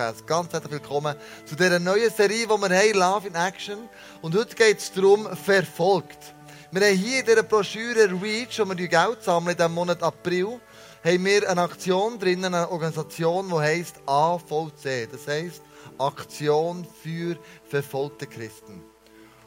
[0.00, 0.26] Podcast.
[0.26, 1.14] Ganz herzlich willkommen
[1.44, 3.78] zu dieser neuen Serie, die wir haben, Love in Action.
[4.22, 6.34] Und heute geht es darum, verfolgt.
[6.70, 10.58] Wir haben hier in dieser Broschüre Reach, wo wir Geld sammeln, diesem Monat April,
[11.04, 15.06] haben wir eine Aktion drin, eine Organisation, die heisst AVC.
[15.12, 15.60] Das heisst
[15.98, 17.36] Aktion für
[17.68, 18.82] verfolgte Christen.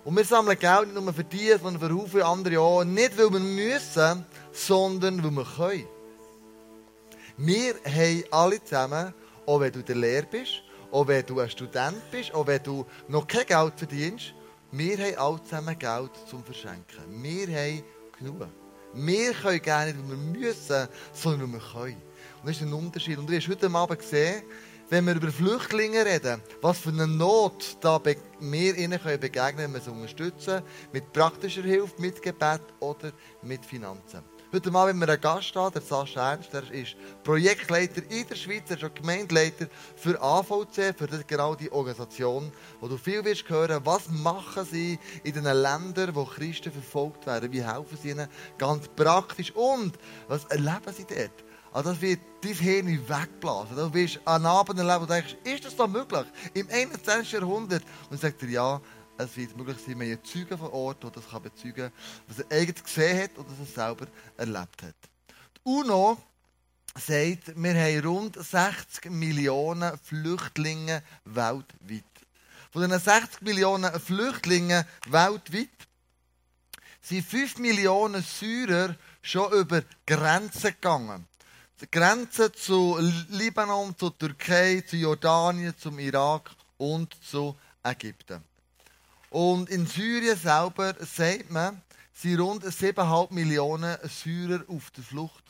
[0.03, 2.83] Und wir sammeln Geld nicht nur für die, sondern für viele andere auch.
[2.83, 5.87] Nicht, weil wir müssen, sondern weil wir können.
[7.37, 9.15] Wir haben alle zusammen,
[9.45, 12.85] auch wenn du der Lehrer bist, auch wenn du ein Student bist, auch wenn du
[13.07, 14.33] noch kein Geld verdienst,
[14.71, 17.21] wir haben alle zusammen Geld zum Verschenken.
[17.21, 17.83] Wir haben
[18.17, 18.47] genug.
[18.93, 22.01] Wir können gerne nicht, weil wir müssen, sondern wir können.
[22.41, 23.17] Und das ist ein Unterschied.
[23.17, 24.43] Und du hast heute Abend gesehen,
[24.89, 29.73] wenn wir über Flüchtlinge reden, was für eine Not da wir ihnen begegnen können, wenn
[29.73, 34.23] wir sie unterstützen, mit praktischer Hilfe, mit Gebet oder mit Finanzen.
[34.53, 38.35] Heute Mal haben wir einen Gast da, der Sascha Ernst, der ist Projektleiter in der
[38.35, 43.49] Schweiz, er ist auch Gemeindeleiter für AVC, für genau die Organisation, wo du viel wirst
[43.49, 48.27] hören, was machen sie in den Ländern, wo Christen verfolgt werden, wie helfen sie ihnen
[48.59, 51.43] ganz praktisch und was erleben sie dort?
[51.71, 53.75] Also das wird dein Hirn wegblasen.
[53.75, 56.25] Du wirst an Abend erleben und denkst, ist das da möglich?
[56.53, 57.31] Im 21.
[57.31, 57.81] Jahrhundert?
[58.11, 58.81] Und sagt er, ja,
[59.17, 61.91] es wird möglich sein, wir Zeugen vor Ort, die das kann bezeugen
[62.27, 64.95] was er eigentlich gesehen hat oder was er selber erlebt hat.
[65.57, 66.17] Die UNO
[66.95, 72.03] sagt, wir haben rund 60 Millionen Flüchtlinge weltweit.
[72.71, 75.69] Von diesen 60 Millionen Flüchtlingen weltweit
[77.01, 81.27] sind 5 Millionen Syrer schon über Grenzen gegangen.
[81.81, 82.97] Die Grenze zu
[83.29, 88.43] Libanon, zu Türkei, zu Jordanien, zum Irak und zu Ägypten.
[89.33, 91.81] Und in Syrien selber sagt man,
[92.13, 95.43] sind rund 7,5 Millionen Syrer auf der Flucht.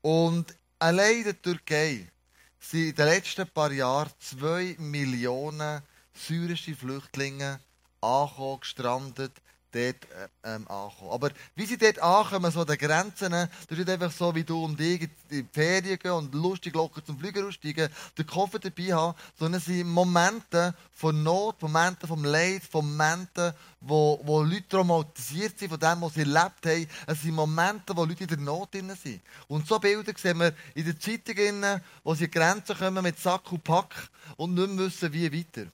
[0.00, 2.10] Und allein in der Türkei
[2.58, 5.82] sind in den letzten paar Jahren 2 Millionen
[6.14, 7.60] syrische Flüchtlinge
[8.00, 9.42] angekommen, gestrandet
[9.76, 11.10] dort äh, ähm, ankommen.
[11.10, 14.44] Aber wie sie dort ankommen, so an den Grenzen, das ist nicht einfach so, wie
[14.44, 18.58] du und ich in die Ferien gehen und lustig locker zum Flüger aussteigen, den Koffer
[18.58, 24.68] dabei haben, sondern es sind Momente von Not, Momente vom Leid, Momente, wo, wo Leute
[24.68, 26.86] traumatisiert sind von dem, was sie erlebt haben.
[27.06, 29.20] Es sind Momente, wo Leute in der Not drin sind.
[29.48, 33.52] Und so Bilder sehen wir in den Zeitungen, wo sie an Grenzen kommen mit Sack
[33.52, 33.94] und Pack
[34.36, 35.70] und nicht mehr wissen, wie weiter.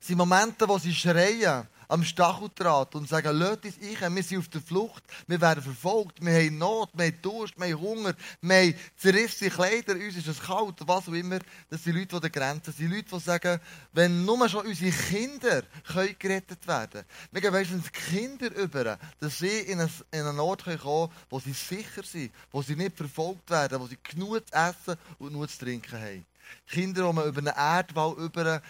[0.00, 4.38] Es sind Momente, wo sie schreien, am Stacheldraht und sagen, lasst uns ein, wir sind
[4.38, 8.14] auf der Flucht, wir werden verfolgt, wir haben Not, wir haben Durst, wir haben Hunger,
[8.40, 11.40] wir haben zerrissene Kleider, uns ist es kalt, was auch immer.
[11.68, 12.90] Das sind Leute, die an der Grenze sind.
[12.90, 13.60] Leute, die sagen,
[13.92, 15.62] wenn nur schon unsere Kinder
[15.92, 17.04] können gerettet werden können.
[17.32, 21.40] Wir gehen wenigstens Kinder über, dass sie in, ein, in einen Ort kommen können, wo
[21.40, 25.50] sie sicher sind, wo sie nicht verfolgt werden, wo sie genug zu essen und genug
[25.50, 26.26] zu trinken haben.
[26.68, 28.62] Kinder, die man über einen Erdwall über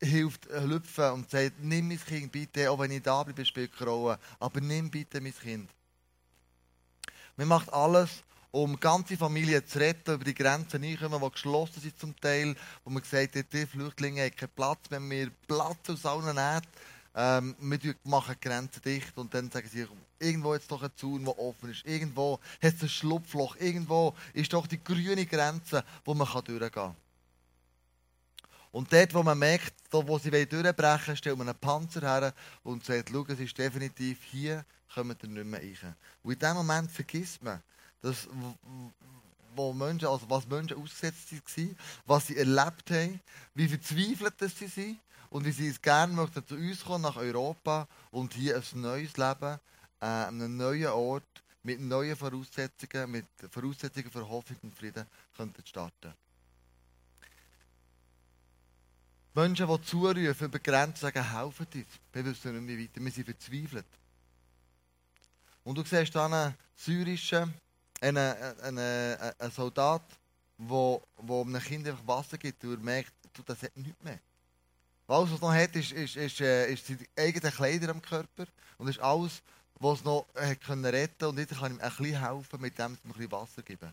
[0.00, 4.18] hilft hüpfen und sagt, nimm mein Kind bitte, auch wenn ich da bleibe, spielt Rolle,
[4.38, 5.70] aber nimm bitte mein Kind.
[7.36, 11.98] Man macht alles, um ganze Familien zu retten, über die Grenzen hineinkommen, die geschlossen sind
[11.98, 12.54] zum Teil,
[12.84, 16.68] wo man hat, die Flüchtlinge haben keinen Platz, wenn wir Platz aus allen Nähten,
[17.16, 19.86] ähm, wir machen die Grenzen dicht und dann sagen sie,
[20.18, 24.52] irgendwo jetzt doch ein Zaun, der offen ist, irgendwo hat es ein Schlupfloch, irgendwo ist
[24.52, 26.96] doch die grüne Grenze, wo man durchgehen kann.
[28.74, 32.34] Und dort, wo man merkt, da, wo sie durchbrechen wollen, stellt man einen Panzer her
[32.64, 35.94] und sagt, schau, es ist definitiv hier, kommen wir nicht mehr rein.
[36.24, 37.62] Und in dem Moment vergisst man,
[38.02, 38.26] dass,
[39.54, 43.20] wo Menschen, also was Menschen ausgesetzt waren, was sie erlebt haben,
[43.54, 44.98] wie verzweifelt sie sind
[45.30, 49.16] und wie sie es gerne möchten zu uns kommen, nach Europa und hier ein neues
[49.16, 49.60] Leben,
[50.00, 56.12] äh, einen neuen Ort, mit neuen Voraussetzungen, mit Voraussetzungen für Hoffnung und Frieden könnten starten.
[59.34, 61.86] Menschen, die zurufen, über Grenzen sagen, helfen uns.
[62.12, 63.04] Wir wissen nicht mehr weiter.
[63.04, 63.86] Wir sind verzweifelt.
[65.64, 67.52] Und du siehst dann einen syrischen,
[68.00, 70.02] einen, einen, einen Soldat,
[70.56, 74.20] der einem Kind einfach Wasser gibt und er merkt, du, das hat nichts mehr.
[75.08, 78.46] Alles, was es noch hat, ist, ist, ist, äh, ist die eigenen Kleider am Körper
[78.78, 79.42] und ist alles,
[79.80, 82.92] was es noch hat können retten und jetzt kann ihm ein bisschen helfen, mit dem
[82.92, 83.92] ein bisschen Wasser geben.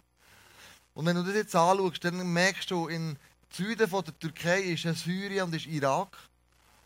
[0.94, 3.18] Und wenn du das jetzt anschaust, dann merkst du, in,
[3.52, 6.18] Süden von der Türkei ist Syrien und ist Irak.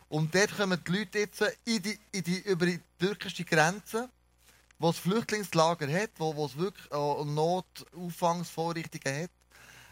[0.10, 4.10] Und dort kommen die Leute jetzt in die, in die, über die türkische Grenze,
[4.80, 9.32] wo es Flüchtlingslager hat, wo, wo es wirklich äh, Notauffangungsvorrichtungen hat.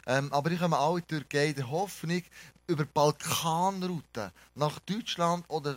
[0.05, 2.23] Ähm, aber die kommen alle in die Türkei in der Hoffnung,
[2.67, 5.75] über die Balkanroute nach Deutschland oder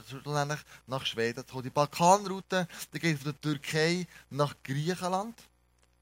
[0.86, 1.64] nach Schweden zu kommen.
[1.64, 5.34] Die Balkanroute geht von der Türkei nach Griechenland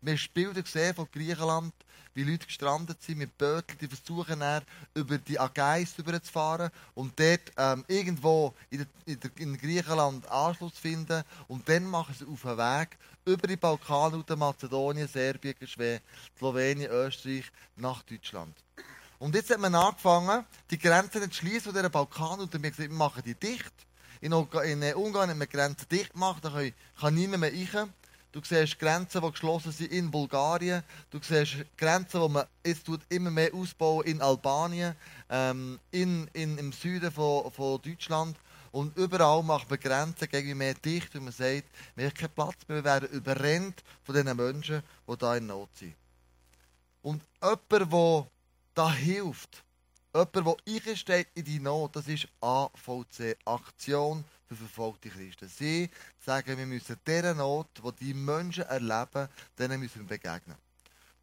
[0.05, 1.73] Wir haben Bilder gesehen von Griechenland,
[2.13, 4.63] wie Leute gestrandet sind mit Böteln, die versuchen dann,
[4.93, 11.67] über die Ägäis überzufahren und dort ähm, irgendwo in, der, in, Griechenland Anschluss finden und
[11.71, 15.57] dann machen sie auf den Weg über die Balkanroute Mazedonien, Serbien,
[16.37, 18.55] Slowenien, Österreich nach Deutschland.
[19.19, 22.63] Und jetzt hat man angefangen, die Grenzen zu schließen von dieser Balkanroute.
[22.63, 23.73] Wir haben gesagt, wir machen die dicht.
[24.21, 26.53] In, Ungarn haben wir Grenzen dicht gemacht, da
[27.01, 27.91] kann niemand mehr rein.
[28.35, 30.83] Du siehst Grenzen, die geschlossen sind in Bulgarien.
[31.09, 34.97] Du siehst Grenzen, die man jetzt immer mehr ausbauen in Albanien,
[35.31, 38.37] ähm, in, in, im Süden von, von Deutschland.
[38.73, 42.57] Und überall macht man Grenzen gegen mehr dicht und man sagt, wir haben keinen Platz
[42.67, 45.95] mehr, wir werden überrennt von diesen Menschen, die da in Not sind.
[47.03, 48.27] Und jemand, der
[48.75, 49.63] da hilft,
[50.13, 55.49] jemand, der einsteht in die Not, das ist AVC, Aktion für verfolgte Christen.
[55.49, 55.91] Sie
[56.25, 59.29] sagen, wir müssen dieser Not, die die Menschen erleben,
[59.59, 60.57] denen müssen wir begegnen.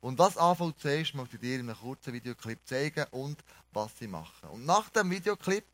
[0.02, 3.38] Und was AVC ist, möchte ich dir in einem kurzen Videoclip zeigen und
[3.72, 4.50] was sie machen.
[4.50, 5.66] Und nach dem Videoclip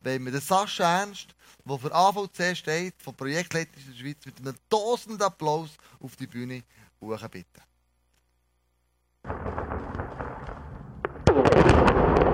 [0.00, 1.34] wollen wir den Sascha Ernst,
[1.64, 5.70] der für AVC steht, vom Projektleiter der Schweiz, mit einem tausend Applaus
[6.00, 6.62] auf die Bühne
[7.00, 7.62] bitten.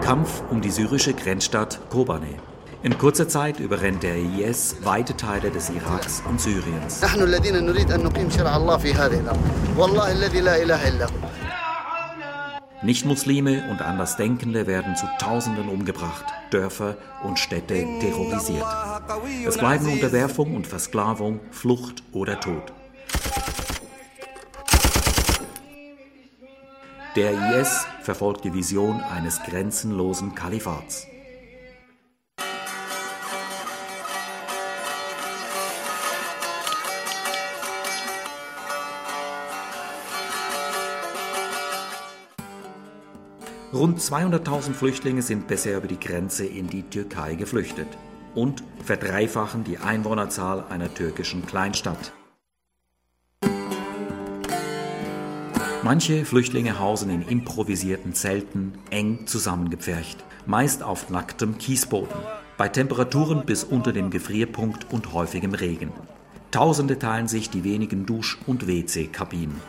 [0.00, 2.41] Kampf um die syrische Grenzstadt Kobane.
[2.82, 7.03] In kurzer Zeit überrennt der IS weite Teile des Iraks und Syriens.
[12.82, 18.65] Nichtmuslime und Andersdenkende werden zu Tausenden umgebracht, Dörfer und Städte terrorisiert.
[19.47, 22.73] Es bleiben Unterwerfung und Versklavung, Flucht oder Tod.
[27.15, 31.10] Der IS verfolgt die Vision eines grenzenlosen Kalifats.
[43.73, 47.87] Rund 200.000 Flüchtlinge sind bisher über die Grenze in die Türkei geflüchtet
[48.35, 52.13] und verdreifachen die Einwohnerzahl einer türkischen Kleinstadt.
[55.85, 62.19] Manche Flüchtlinge hausen in improvisierten Zelten, eng zusammengepfercht, meist auf nacktem Kiesboden,
[62.57, 65.93] bei Temperaturen bis unter dem Gefrierpunkt und häufigem Regen.
[66.51, 69.61] Tausende teilen sich die wenigen Dusch- und WC-Kabinen.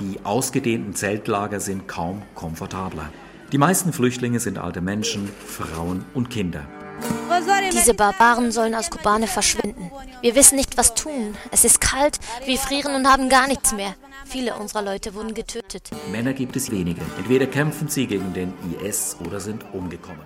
[0.00, 3.10] Die ausgedehnten Zeltlager sind kaum komfortabler.
[3.52, 6.66] Die meisten Flüchtlinge sind alte Menschen, Frauen und Kinder.
[7.72, 9.90] Diese Barbaren sollen aus Kobane verschwinden.
[10.20, 11.36] Wir wissen nicht, was tun.
[11.52, 13.94] Es ist kalt, wir frieren und haben gar nichts mehr.
[14.24, 15.90] Viele unserer Leute wurden getötet.
[16.10, 17.02] Männer gibt es wenige.
[17.18, 18.52] Entweder kämpfen sie gegen den
[18.82, 20.22] IS oder sind umgekommen.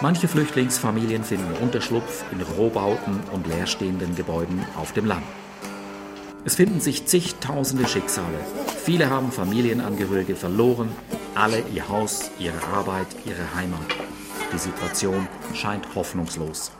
[0.00, 5.24] Manche Flüchtlingsfamilien finden Unterschlupf in Rohbauten und leerstehenden Gebäuden auf dem Land.
[6.48, 8.38] Es finden sich zigtausende Schicksale.
[8.82, 10.88] Viele haben Familienangehörige verloren,
[11.34, 13.84] alle ihr Haus, ihre Arbeit, ihre Heimat.
[14.50, 16.72] Die Situation scheint hoffnungslos.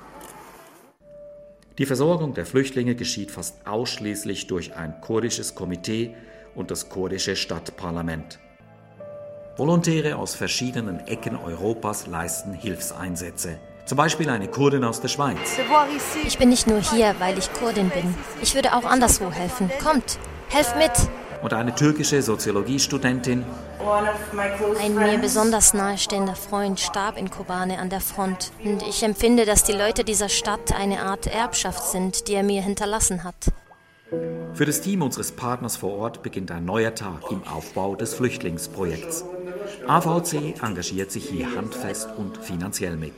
[1.77, 6.15] Die Versorgung der Flüchtlinge geschieht fast ausschließlich durch ein kurdisches Komitee
[6.55, 8.39] und das kurdische Stadtparlament.
[9.59, 13.59] Volontäre aus verschiedenen Ecken Europas leisten Hilfseinsätze.
[13.89, 15.59] Zum Beispiel eine Kurdin aus der Schweiz.
[16.27, 18.15] Ich bin nicht nur hier, weil ich Kurdin bin.
[18.43, 19.71] Ich würde auch anderswo helfen.
[19.83, 20.19] Kommt,
[20.51, 20.93] helft mit!
[21.43, 23.45] und eine türkische Soziologiestudentin.
[24.83, 29.65] Ein mir besonders nahestehender Freund starb in Kobane an der Front und ich empfinde, dass
[29.65, 33.53] die Leute dieser Stadt eine Art Erbschaft sind, die er mir hinterlassen hat.
[34.55, 39.25] Für das Team unseres Partners vor Ort beginnt ein neuer Tag im Aufbau des Flüchtlingsprojekts.
[39.87, 43.15] AVC engagiert sich hier handfest und finanziell mit.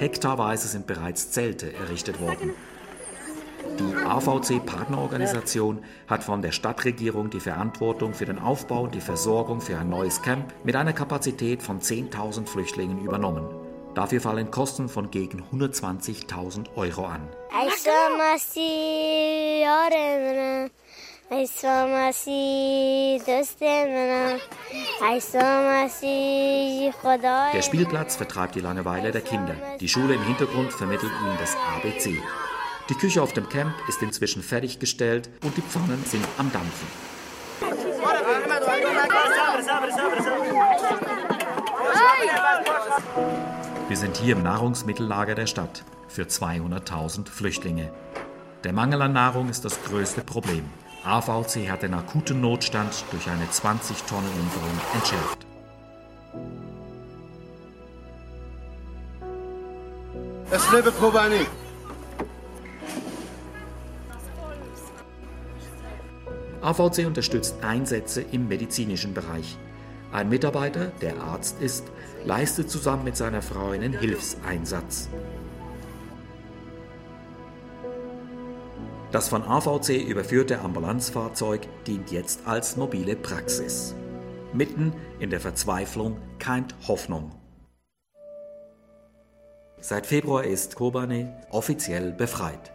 [0.00, 2.54] Hektarweise sind bereits Zelte errichtet worden.
[3.78, 9.76] Die AVC-Partnerorganisation hat von der Stadtregierung die Verantwortung für den Aufbau und die Versorgung für
[9.76, 13.44] ein neues Camp mit einer Kapazität von 10.000 Flüchtlingen übernommen.
[13.94, 17.28] Dafür fallen Kosten von gegen 120.000 Euro an.
[27.54, 29.54] Der Spielplatz vertreibt die Langeweile der Kinder.
[29.78, 32.20] Die Schule im Hintergrund vermittelt ihnen das ABC.
[32.88, 36.88] Die Küche auf dem Camp ist inzwischen fertiggestellt und die Pfannen sind am Dampfen.
[43.86, 47.92] Wir sind hier im Nahrungsmittellager der Stadt für 200.000 Flüchtlinge.
[48.64, 50.64] Der Mangel an Nahrung ist das größte Problem.
[51.04, 55.46] AVC hat den akuten Notstand durch eine 20-Tonnen-Lieferung entschärft.
[60.50, 61.46] Es lebe Kobani.
[66.60, 69.56] AVC unterstützt Einsätze im medizinischen Bereich.
[70.12, 71.84] Ein Mitarbeiter, der Arzt ist,
[72.26, 75.08] leistet zusammen mit seiner Frau einen Hilfseinsatz.
[79.12, 83.96] Das von AVC überführte Ambulanzfahrzeug dient jetzt als mobile Praxis.
[84.52, 87.32] Mitten in der Verzweiflung keimt Hoffnung.
[89.80, 92.72] Seit Februar ist Kobane offiziell befreit.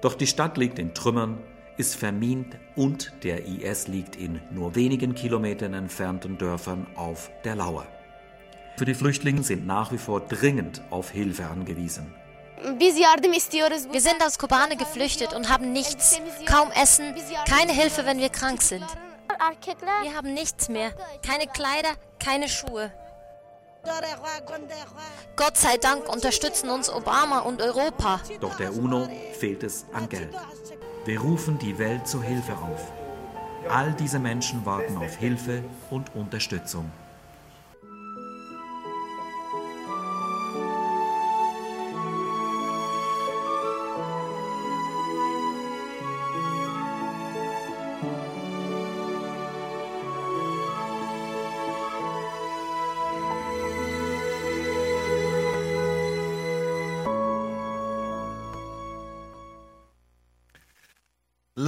[0.00, 1.38] Doch die Stadt liegt in Trümmern,
[1.76, 7.86] ist vermint und der IS liegt in nur wenigen Kilometern entfernten Dörfern auf der Lauer.
[8.76, 12.12] Für die Flüchtlinge sind nach wie vor dringend auf Hilfe angewiesen.
[12.78, 17.14] Wir sind aus Kobane geflüchtet und haben nichts, kaum Essen,
[17.48, 18.84] keine Hilfe, wenn wir krank sind.
[20.02, 20.92] Wir haben nichts mehr,
[21.26, 22.92] keine Kleider, keine Schuhe.
[25.34, 28.20] Gott sei Dank unterstützen uns Obama und Europa.
[28.40, 30.30] Doch der UNO fehlt es an Geld.
[31.04, 32.92] Wir rufen die Welt zur Hilfe auf.
[33.68, 36.90] All diese Menschen warten auf Hilfe und Unterstützung.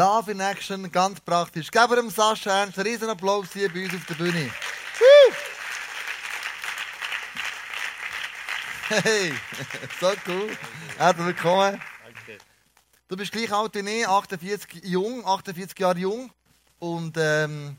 [0.04, 1.70] Love in Action, ganz praktisch.
[1.70, 4.50] Geben wir dem Sascha Ernst einen riesen Applaus hier bei uns auf der Bühne.
[8.88, 9.32] Hey,
[10.00, 10.54] so cool.
[10.98, 11.80] Herzlich willkommen.
[12.04, 12.38] Danke.
[13.08, 16.30] Du bist gleich alt wie ich, 48 jung, 48 Jahre jung
[16.80, 17.78] und ähm,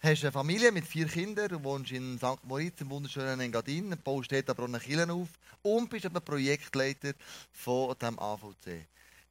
[0.00, 1.48] hast eine Familie mit vier Kindern.
[1.48, 2.42] Du wohnst in St.
[2.44, 5.28] Moritz im wunderschönen Engadin, baust dort aber auch eine Kirche auf
[5.60, 7.12] und bist eben Projektleiter
[7.52, 8.86] von dem AVC.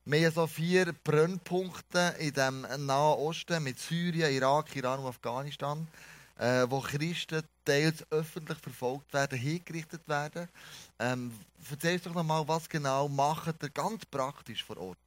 [0.08, 5.88] Wir haben so vier Brennpunkte in dem Nahen Osten mit Syrien, Irak, Iran und Afghanistan,
[6.38, 10.48] äh, wo Christen teils öffentlich verfolgt werden, hingerichtet werden.
[11.00, 11.34] Ähm,
[11.72, 15.00] erzähl doch nochmal, was genau macht ihr ganz praktisch vor Ort?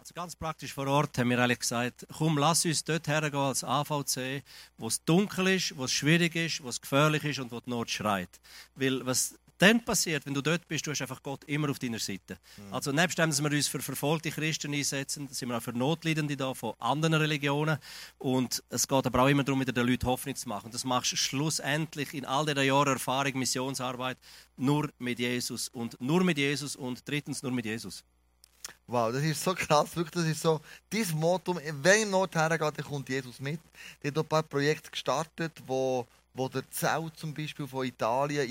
[0.00, 3.62] Also ganz praktisch vor Ort haben wir eigentlich gesagt, komm, lass uns dort hergehen als
[3.62, 4.42] AVC,
[4.78, 7.70] wo es dunkel ist, wo es schwierig ist, wo es gefährlich ist und wo die
[7.70, 8.40] Not schreit.
[8.74, 11.98] Weil was dann passiert, wenn du dort bist, du hast einfach Gott immer auf deiner
[11.98, 12.38] Seite.
[12.56, 12.74] Mhm.
[12.74, 16.36] Also nebst dem, dass wir uns für verfolgte Christen einsetzen, sind wir auch für Notleidende
[16.36, 17.78] da von anderen Religionen
[18.18, 20.66] und es geht aber auch immer darum, wieder den Leuten Hoffnung zu machen.
[20.66, 24.16] Und das machst du schlussendlich in all diesen Jahren Erfahrung, Missionsarbeit
[24.56, 28.04] nur mit Jesus und nur mit Jesus und drittens nur mit Jesus.
[28.86, 30.60] Wow, das ist so krass, wirklich, das ist so,
[30.92, 33.60] dieses Motto, wenn in Not hergeht, dann kommt Jesus mit.
[34.02, 36.06] Die hat ein paar Projekte gestartet, wo
[36.38, 38.48] wo der Zelt zum Beispiel von Italien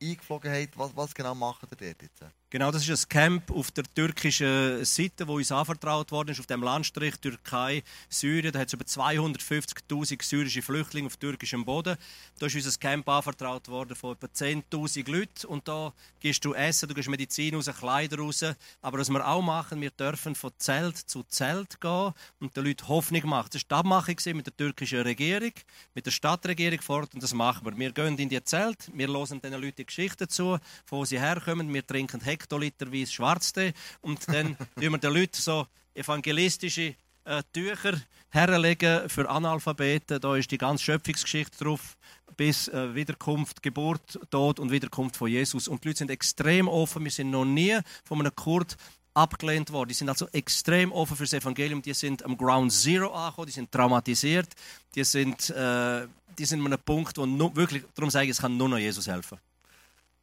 [0.00, 0.70] eingeflogen hat.
[0.76, 2.22] Was, was genau macht ihr dort jetzt?
[2.54, 6.46] Genau, das ist ein Camp auf der türkischen Seite, wo uns anvertraut worden ist, auf
[6.46, 8.52] dem Landstrich Türkei, Syrien.
[8.52, 11.96] Da hat es über 250.000 syrische Flüchtlinge auf türkischem Boden.
[12.38, 15.46] Da ist uns ein Camp anvertraut worden von etwa 10.000 Leuten.
[15.48, 18.44] Und da gehst du Essen, du gehst Medizin raus, Kleider raus.
[18.82, 22.86] Aber was wir auch machen, wir dürfen von Zelt zu Zelt gehen und den Leuten
[22.86, 23.48] Hoffnung machen.
[23.52, 25.50] Das war die Abmachung mit der türkischen Regierung,
[25.92, 27.14] mit der Stadtregierung fort.
[27.14, 27.76] Und das machen wir.
[27.76, 30.56] Wir gehen in die Zelt, wir hören diesen Leuten Geschichten zu,
[30.86, 31.74] von wo sie herkommen.
[31.74, 38.00] Wir trinken Heck hektoliterweise Schwarztee und dann tun wir den Leuten so evangelistische äh, Tücher
[38.30, 40.20] herlegen für Analphabeten.
[40.20, 41.96] Da ist die ganze Schöpfungsgeschichte drauf,
[42.36, 45.68] bis äh, Wiederkunft, Geburt, Tod und Wiederkunft von Jesus.
[45.68, 47.04] Und die Leute sind extrem offen.
[47.04, 48.76] Wir sind noch nie von einem Kurd
[49.14, 49.88] abgelehnt worden.
[49.88, 51.80] Die sind also extrem offen für das Evangelium.
[51.80, 54.48] Die sind am Ground Zero angekommen, die sind traumatisiert,
[54.94, 58.40] die sind, äh, die sind an einem Punkt, wo nur, wirklich, darum sage ich, es
[58.40, 59.38] kann nur noch Jesus helfen.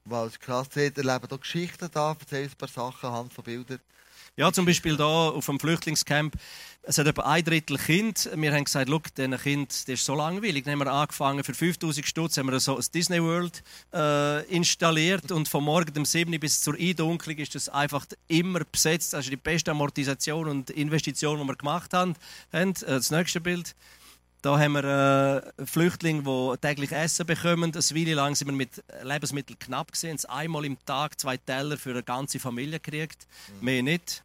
[0.09, 3.79] Es krass ist, erleben hier Geschichten da, erzähl ein paar Sachen anhand von Bildern.
[4.37, 6.35] Ja, zum Beispiel hier auf dem Flüchtlingscamp.
[6.83, 8.29] Es hat etwa ein Drittel Kind.
[8.33, 10.63] Wir haben gesagt, schau, diesen Kind das ist so langweilig.
[10.63, 13.61] Dann haben wir angefangen, für 5000 Stutz haben wir so ein Disney World
[13.93, 19.13] äh, installiert und von morgen um 7 bis zur Eindunklung ist das einfach immer besetzt.
[19.13, 22.15] Das ist die beste Amortisation und Investition, die wir gemacht haben.
[22.51, 23.75] Äh, das nächste Bild.
[24.41, 27.71] Da haben wir äh, Flüchtlinge, die täglich Essen bekommen.
[27.71, 30.17] Eine Weile lang sind wir mit Lebensmitteln knapp gesehen.
[30.27, 33.27] Einmal im Tag zwei Teller für eine ganze Familie gekriegt.
[33.59, 33.65] Mhm.
[33.65, 34.23] Mehr nicht.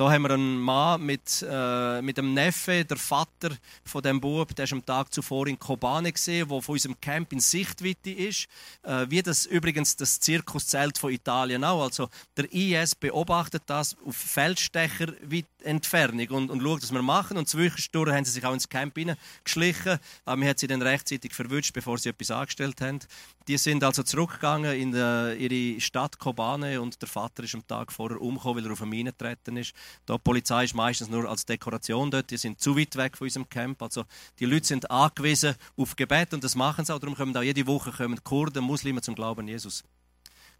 [0.00, 3.50] Da haben wir einen Mann mit, äh, mit einem Neffe, der Vater
[3.84, 7.30] von dem Bub, der ist am Tag zuvor in Kobane gesehen, wo von unserem Camp
[7.34, 8.46] in Sichtweite ist.
[8.82, 11.82] Äh, wie das übrigens das Zirkuszelt von Italien auch.
[11.82, 17.36] Also der IS beobachtet das auf Feldstecherweite Entfernung und, und schaut, was wir machen.
[17.36, 18.98] Und zwischendurch haben sie sich auch ins Camp
[19.44, 23.00] geschlichen, aber wir haben sie dann rechtzeitig verwünscht, bevor sie etwas angestellt haben.
[23.48, 27.92] Die sind also zurückgegangen in die, ihre Stadt Kobane und der Vater ist am Tag
[27.92, 29.72] vorher umgekommen, weil er auf eine Mine getreten ist.
[30.08, 33.48] Die Polizei ist meistens nur als Dekoration dort, die sind zu weit weg von unserem
[33.48, 33.82] Camp.
[33.82, 34.04] Also
[34.38, 36.98] die Leute sind angewiesen auf Gebet und das machen sie auch.
[36.98, 39.82] Darum kommen auch jede Woche kommen Kurden, Muslime zum Glauben an Jesus.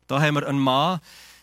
[0.07, 1.01] Da haben wir einen Mann, äh,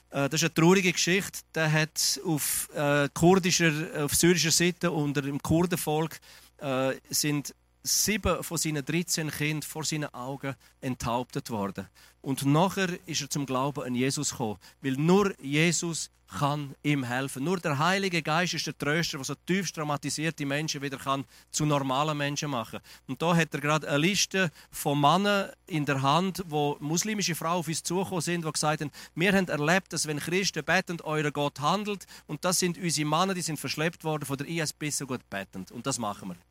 [0.10, 1.40] das ist eine traurige Geschichte.
[1.54, 3.72] Der hat auf äh, kurdischer,
[4.06, 6.20] auf syrischer Seite unter dem Kurdenvolk
[6.60, 7.54] äh, sind
[7.88, 11.88] sieben von seinen 13 Kindern vor seinen Augen enthauptet worden.
[12.22, 17.44] Und nachher ist er zum Glauben an Jesus gekommen, weil nur Jesus kann ihm helfen.
[17.44, 21.66] Nur der Heilige Geist ist der Tröster, der so tief traumatisierte Menschen wieder kann zu
[21.66, 22.80] normalen Menschen machen.
[23.08, 27.60] Und da hat er gerade eine Liste von Männern in der Hand, wo muslimische Frauen
[27.60, 31.32] auf uns zugekommen sind, die gesagt haben, wir haben erlebt, dass wenn Christen betend, euer
[31.32, 32.06] Gott handelt.
[32.28, 35.28] Und das sind unsere Männer, die sind verschleppt worden von der IS bis so gut
[35.30, 35.72] betend.
[35.72, 36.47] Und das machen wir.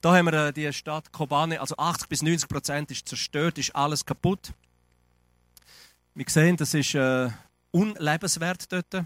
[0.00, 3.74] Da haben wir äh, die Stadt Kobane, also 80 bis 90 Prozent ist zerstört, ist
[3.74, 4.52] alles kaputt.
[6.14, 7.28] Wir sehen, das ist äh,
[7.72, 9.04] unlebenswert dort.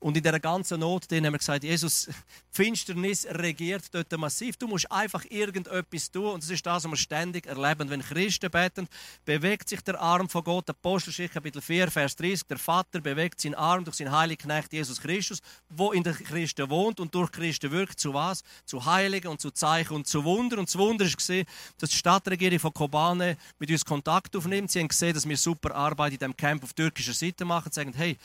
[0.00, 2.12] Und in dieser ganzen Not haben wir gesagt, Jesus, die
[2.50, 4.56] Finsternis regiert dort massiv.
[4.56, 6.32] Du musst einfach irgendetwas tun.
[6.32, 7.90] Und das ist das, was wir ständig erleben.
[7.90, 8.88] Wenn Christen beten,
[9.26, 10.70] bewegt sich der Arm von Gott.
[10.70, 12.46] Apostelgeschichte Kapitel 4, Vers 30.
[12.46, 16.70] Der Vater bewegt seinen Arm durch seinen heiligen Knecht Jesus Christus, wo in den Christen
[16.70, 18.00] wohnt und durch Christen wirkt.
[18.00, 18.42] Zu was?
[18.64, 20.58] Zu Heiligen und zu Zeichen und zu Wunder.
[20.58, 24.70] Und das Wunder ist gesehen, dass die Stadtregierung von Kobane mit uns Kontakt aufnimmt.
[24.70, 27.70] Sie haben gesehen, dass wir super Arbeit in diesem Camp auf türkischer Seite machen.
[27.70, 28.16] Sie sagen, hey,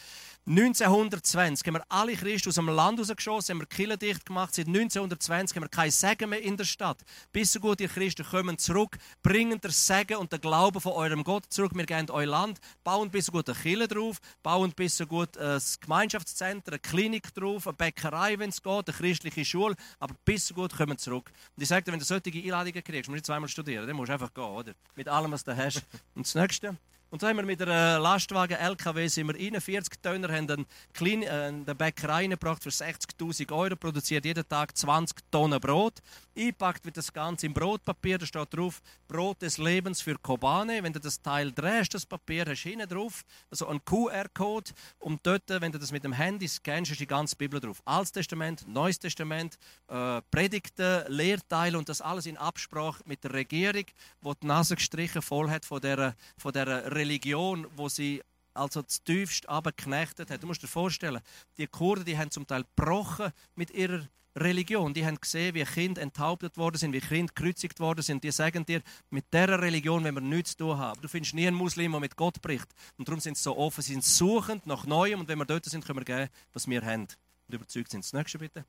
[0.48, 4.54] 1920 haben wir alle Christen aus dem Land rausgeschossen, haben wir Kirchen dicht gemacht.
[4.54, 7.00] Seit 1920 haben wir kein Segen mehr in der Stadt.
[7.32, 11.24] Bis so gut, ihr Christen kommen zurück, bringen den Segen und den Glauben von eurem
[11.24, 11.72] Gott zurück.
[11.74, 15.36] Wir gehen euer Land, bauen bis so gut eine Kirche drauf, bauen bis so gut
[15.36, 19.76] ein Gemeinschaftszentrum, eine Klinik drauf, eine Bäckerei, wenn es geht, eine christliche Schule.
[20.00, 21.32] Aber bis so gut kommen zurück.
[21.56, 23.96] Und ich sage dir, wenn du solche Einladungen kriegst, musst du nicht zweimal studieren, dann
[23.96, 24.74] musst du einfach gehen, oder?
[24.96, 25.82] Mit allem, was du hast.
[26.14, 26.78] Und das Nächste.
[27.16, 30.66] Und so haben wir mit einem Lastwagen LKW sind wir rein, 40 Tonner, haben eine,
[30.92, 36.02] kleine, äh, eine Bäckerei reingebracht für 60'000 Euro, produziert jeden Tag 20 Tonnen Brot.
[36.38, 40.84] Eingepackt wird das Ganze im Brotpapier, da steht drauf, Brot des Lebens für Kobane.
[40.84, 45.26] Wenn du das Teil drehst, das Papier, hast du hinten drauf also einen QR-Code und
[45.26, 47.82] dort, wenn du das mit dem Handy scannst, ist die ganze Bibel drauf.
[47.86, 53.86] Altes Testament, Neues Testament, äh, Predigten, Lehrteile und das alles in Absprache mit der Regierung,
[53.86, 58.24] die die Nase gestrichen voll hat von dieser, von dieser Religion, wo sie
[58.56, 60.42] also das tiefst abgeknechtet hat.
[60.42, 61.22] Du musst dir vorstellen,
[61.58, 64.94] die Kurden, die haben zum Teil gebrochen mit ihrer Religion.
[64.94, 68.24] Die haben gesehen, wie Kinder enthauptet worden sind, wie Kinder gekreuzigt worden sind.
[68.24, 71.00] Die sagen dir, mit dieser Religion wenn wir nichts zu tun haben.
[71.02, 72.68] Du findest nie einen Muslim, der mit Gott bricht.
[72.98, 75.20] Und darum sind sie so offen, sie sind suchend nach Neuem.
[75.20, 77.08] Und wenn wir dort sind, können wir geben, was wir haben.
[77.48, 78.04] Und überzeugt sind.
[78.04, 78.66] Das nächste bitte.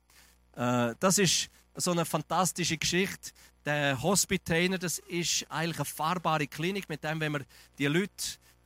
[0.57, 3.31] Äh, das ist so eine fantastische Geschichte.
[3.65, 7.45] Der Hospitainer, das ist eigentlich eine fahrbare Klinik, mit dem, wenn wir
[7.79, 8.13] die Leute,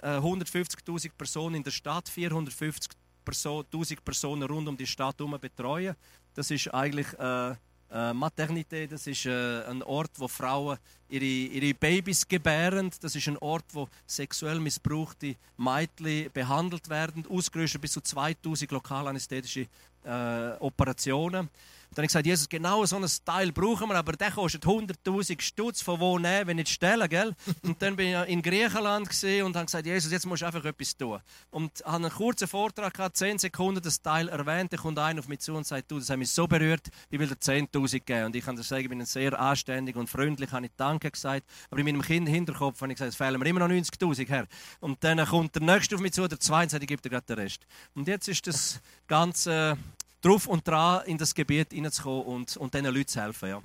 [0.03, 5.97] äh, 150.000 Personen in der Stadt, 450.000 Personen rund um die Stadt herum betreuen.
[6.35, 7.55] Das ist eigentlich äh,
[7.91, 12.91] äh, das ist äh, ein Ort, wo Frauen ihre, ihre Babys gebären.
[13.01, 19.67] Das ist ein Ort, wo sexuell missbrauchte Mädchen behandelt werden, ausgerüstet bis zu 2000 lokalanästhetische
[20.05, 21.49] äh, Operationen.
[21.91, 25.41] Dann habe ich gesagt, Jesus, genau so einen Style brauchen wir, aber der kostet 100.000
[25.41, 27.35] Stutz, von wo nehmen, wenn nicht stellen, gell?
[27.63, 30.97] Und dann bin ich in Griechenland und habe gesagt, Jesus, jetzt musst du einfach etwas
[30.97, 31.19] tun.
[31.51, 35.27] Und habe einen kurzen Vortrag gehabt, 10 Sekunden das Teil erwähnt, dann kommt einer auf
[35.27, 38.27] mich zu und sagt, du, das hat mich so berührt, ich will dir 10.000 geben.
[38.27, 41.45] Und ich kann dir sagen, ich bin sehr anständig und freundlich, habe ich Danke gesagt.
[41.71, 44.47] Aber in meinem Kind Hinterkopf habe ich gesagt, es fehlen mir immer noch 90.000 her.
[44.79, 47.11] Und dann kommt der Nächste auf mich zu, der Zweite und sagt, ich gebe dir
[47.11, 47.67] gerade den Rest.
[47.95, 49.77] Und jetzt ist das Ganze
[50.21, 53.49] drauf und dran, in das Gebiet hineinzukommen und, und diesen Leuten zu helfen.
[53.49, 53.63] Ja.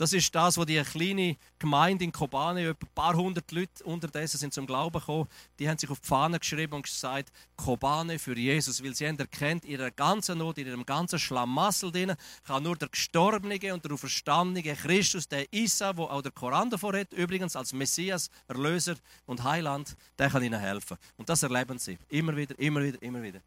[0.00, 4.54] Das ist das, was die kleine Gemeinde in Kobane, ein paar hundert Leute unterdessen sind
[4.54, 8.82] zum Glauben gekommen, die haben sich auf die Fahne geschrieben und gesagt, Kobane für Jesus,
[8.82, 12.76] weil sie haben erkennt, in ihrer ganzen Not, in ihrem ganzen Schlamassel drin, kann nur
[12.76, 17.54] der Gestorbene und der Auferstandene Christus, der Isa, wo auch der Koran davor hat, übrigens
[17.54, 18.94] als Messias, Erlöser
[19.26, 20.96] und Heiland, der kann ihnen helfen.
[21.18, 21.98] Und das erleben sie.
[22.08, 23.42] Immer wieder, immer wieder, immer wieder.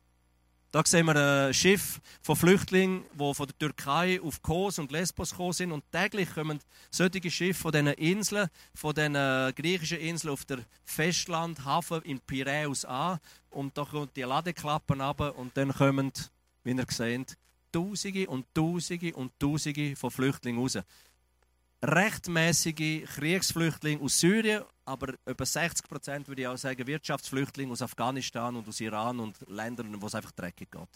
[0.73, 5.29] Da sehen wir ein Schiff von Flüchtlingen, die von der Türkei auf Kos und Lesbos
[5.29, 5.71] gekommen sind.
[5.71, 6.59] Und täglich kommen
[6.89, 9.13] solche Schiffe von diesen Inseln, von diesen
[9.53, 13.19] griechischen Inseln auf der Festlandhafen in Piräus an.
[13.51, 16.11] Und da kommen die Ladeklappen ab und dann kommen,
[16.63, 17.37] wie ihr seht,
[17.71, 20.79] Tausende und Tausende und Tausende von Flüchtlingen raus.
[21.83, 28.55] Rechtmäßige Kriegsflüchtlinge aus Syrien, aber über 60 Prozent würde ich auch sagen Wirtschaftsflüchtlinge aus Afghanistan
[28.55, 30.87] und aus Iran und Ländern, wo es einfach dreckig geht.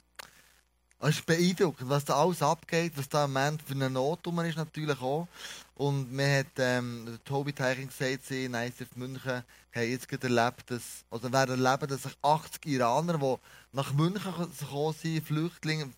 [0.99, 4.57] Es ist beeindruckend, was da alles abgeht, was da im Moment für eine Not ist
[4.57, 5.27] natürlich auch.
[5.75, 9.43] Und mir hat ähm, Tobi Teiching gesagt, sie in ICF München
[9.75, 13.35] haben jetzt gerade erlebt, dass, oder werden erleben, dass sich 80 Iraner, die
[13.73, 15.91] nach München gekommen sind, Flüchtlinge,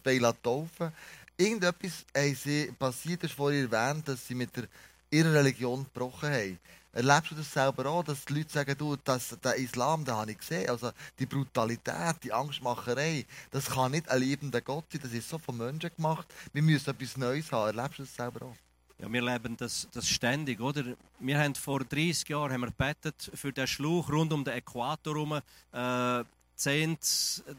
[0.44, 0.92] taufen
[1.40, 4.66] Irgendetwas haben sie, passiert ist vorhin erwähnt, dass sie mit der,
[5.10, 6.60] ihrer Religion gebrochen haben.
[6.92, 10.32] Erlebst du das selber auch, dass die Leute sagen, du, das, der Islam, den habe
[10.32, 10.70] ich gesehen.
[10.70, 15.38] Also die Brutalität, die Angstmacherei, das kann nicht ein liebender Gott sein, das ist so
[15.38, 16.28] von Menschen gemacht.
[16.52, 17.78] Wir müssen etwas Neues haben.
[17.78, 18.56] Erlebst du das selber auch?
[18.98, 20.84] Ja, wir leben das, das ständig, oder?
[21.20, 25.14] Wir haben vor 30 Jahren haben wir gebetet für den Schluch rund um den Äquator
[25.14, 25.40] herum.
[25.72, 26.26] Äh,
[26.60, 26.98] 10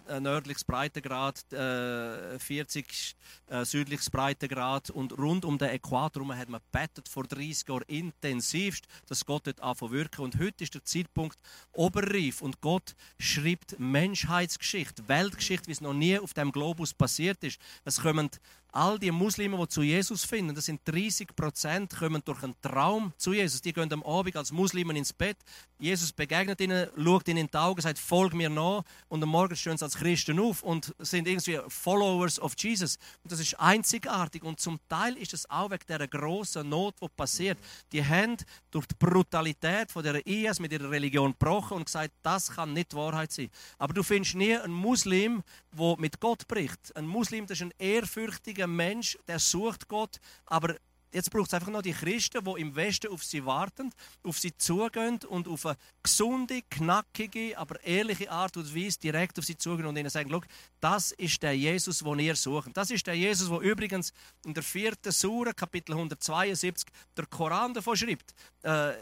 [0.08, 6.50] äh, nördliches Breitengrad, äh, 40 äh, südliches Breitengrad und rund um den Äquator herum hat
[6.50, 10.20] man bettet vor 30 Jahren intensivst, dass Gott dort anfangen wirken.
[10.22, 11.38] Und heute ist der Zeitpunkt
[11.72, 17.58] oberreif und Gott schreibt Menschheitsgeschichte, Weltgeschichte, wie es noch nie auf dem Globus passiert ist.
[17.86, 18.28] Es kommen
[18.72, 23.12] all die Muslime, die zu Jesus finden, das sind 30 Prozent, kommen durch einen Traum
[23.16, 23.60] zu Jesus.
[23.60, 25.36] Die gehen am Abend als Muslime ins Bett.
[25.78, 28.82] Jesus begegnet ihnen, schaut ihnen in die Augen, sagt, folg mir nach.
[29.08, 32.98] Und am Morgen stehen sie als Christen auf und sind irgendwie Followers of Jesus.
[33.22, 34.44] Und das ist einzigartig.
[34.44, 37.58] Und zum Teil ist es auch wegen dieser grossen Not, die passiert.
[37.92, 38.36] Die haben
[38.70, 42.94] durch die Brutalität von der IS mit ihrer Religion gebrochen und gesagt, das kann nicht
[42.94, 43.50] Wahrheit sein.
[43.78, 46.94] Aber du findest nie einen Muslim, der mit Gott bricht.
[46.94, 50.76] Ein Muslim, das ist ein ehrfürchtiger gläubiger Mensch, der sucht Gott, aber
[51.12, 53.92] jetzt braucht es einfach noch die Christen, die im Westen auf sie warten,
[54.22, 59.44] auf sie zugehen und auf eine gesunde, knackige, aber ehrliche Art und Weise direkt auf
[59.44, 60.34] sie zugehen und ihnen sagen,
[60.80, 62.70] das ist der Jesus, den ihr sucht.
[62.74, 64.12] Das ist der Jesus, der übrigens
[64.44, 68.34] in der vierten Sura, Kapitel 172, der Koran davon schreibt.
[68.62, 68.92] Äh,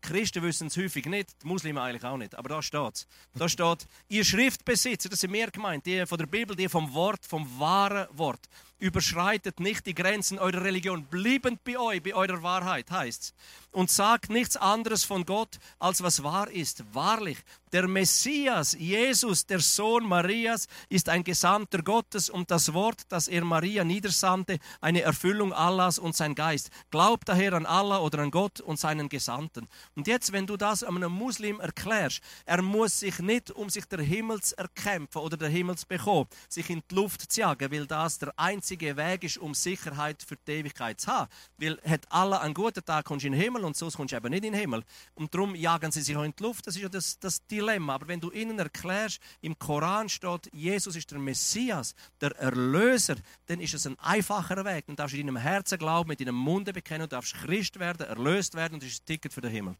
[0.00, 3.06] Christen wissen es häufig nicht, die Muslime eigentlich auch nicht, aber da steht es.
[3.34, 7.26] Da steht, ihr Schriftbesitzer, das sind mehr gemeint, die von der Bibel, die vom Wort,
[7.26, 8.48] vom wahren Wort
[8.80, 13.34] überschreitet nicht die Grenzen eurer Religion, bliebend bei euch, bei eurer Wahrheit, heißt es.
[13.72, 16.82] Und sagt nichts anderes von Gott, als was wahr ist.
[16.92, 17.38] Wahrlich,
[17.72, 23.44] der Messias, Jesus, der Sohn Marias, ist ein Gesandter Gottes und das Wort, das er
[23.44, 26.70] Maria niedersandte, eine Erfüllung Allahs und sein Geist.
[26.90, 29.68] Glaubt daher an Allah oder an Gott und seinen Gesandten.
[29.94, 34.00] Und jetzt, wenn du das einem Muslim erklärst, er muss sich nicht um sich der
[34.00, 37.86] Himmel zu erkämpfen oder der Himmel zu bekommen, sich in die Luft zu jagen, weil
[37.86, 41.30] das der einzige Weg ist, um Sicherheit für die Ewigkeit zu haben.
[41.58, 44.16] Weil hat Allah einen guten Tag, kommst du in den Himmel und sonst kommst du
[44.16, 44.84] eben nicht in den Himmel.
[45.14, 46.66] Und darum jagen sie sich auch in die Luft.
[46.66, 47.94] Das ist ja das, das Dilemma.
[47.94, 53.60] Aber wenn du ihnen erklärst, im Koran steht, Jesus ist der Messias, der Erlöser, dann
[53.60, 54.86] ist es ein einfacher Weg.
[54.86, 58.06] Dann darfst du in deinem Herzen glauben, mit deinem Munde bekennen, du darfst Christ werden,
[58.06, 59.76] erlöst werden und das ist ein Ticket für den Himmel.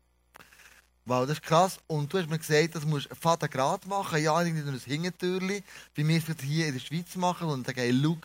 [1.07, 1.79] Wow, das ist krass.
[1.87, 5.63] Und du hast mir gesagt, das musst du Vater Grad machen, ja, irgendwie ein Hingentürli,
[5.95, 8.19] wie wir es hier in der Schweiz machen und dann gehen, schau,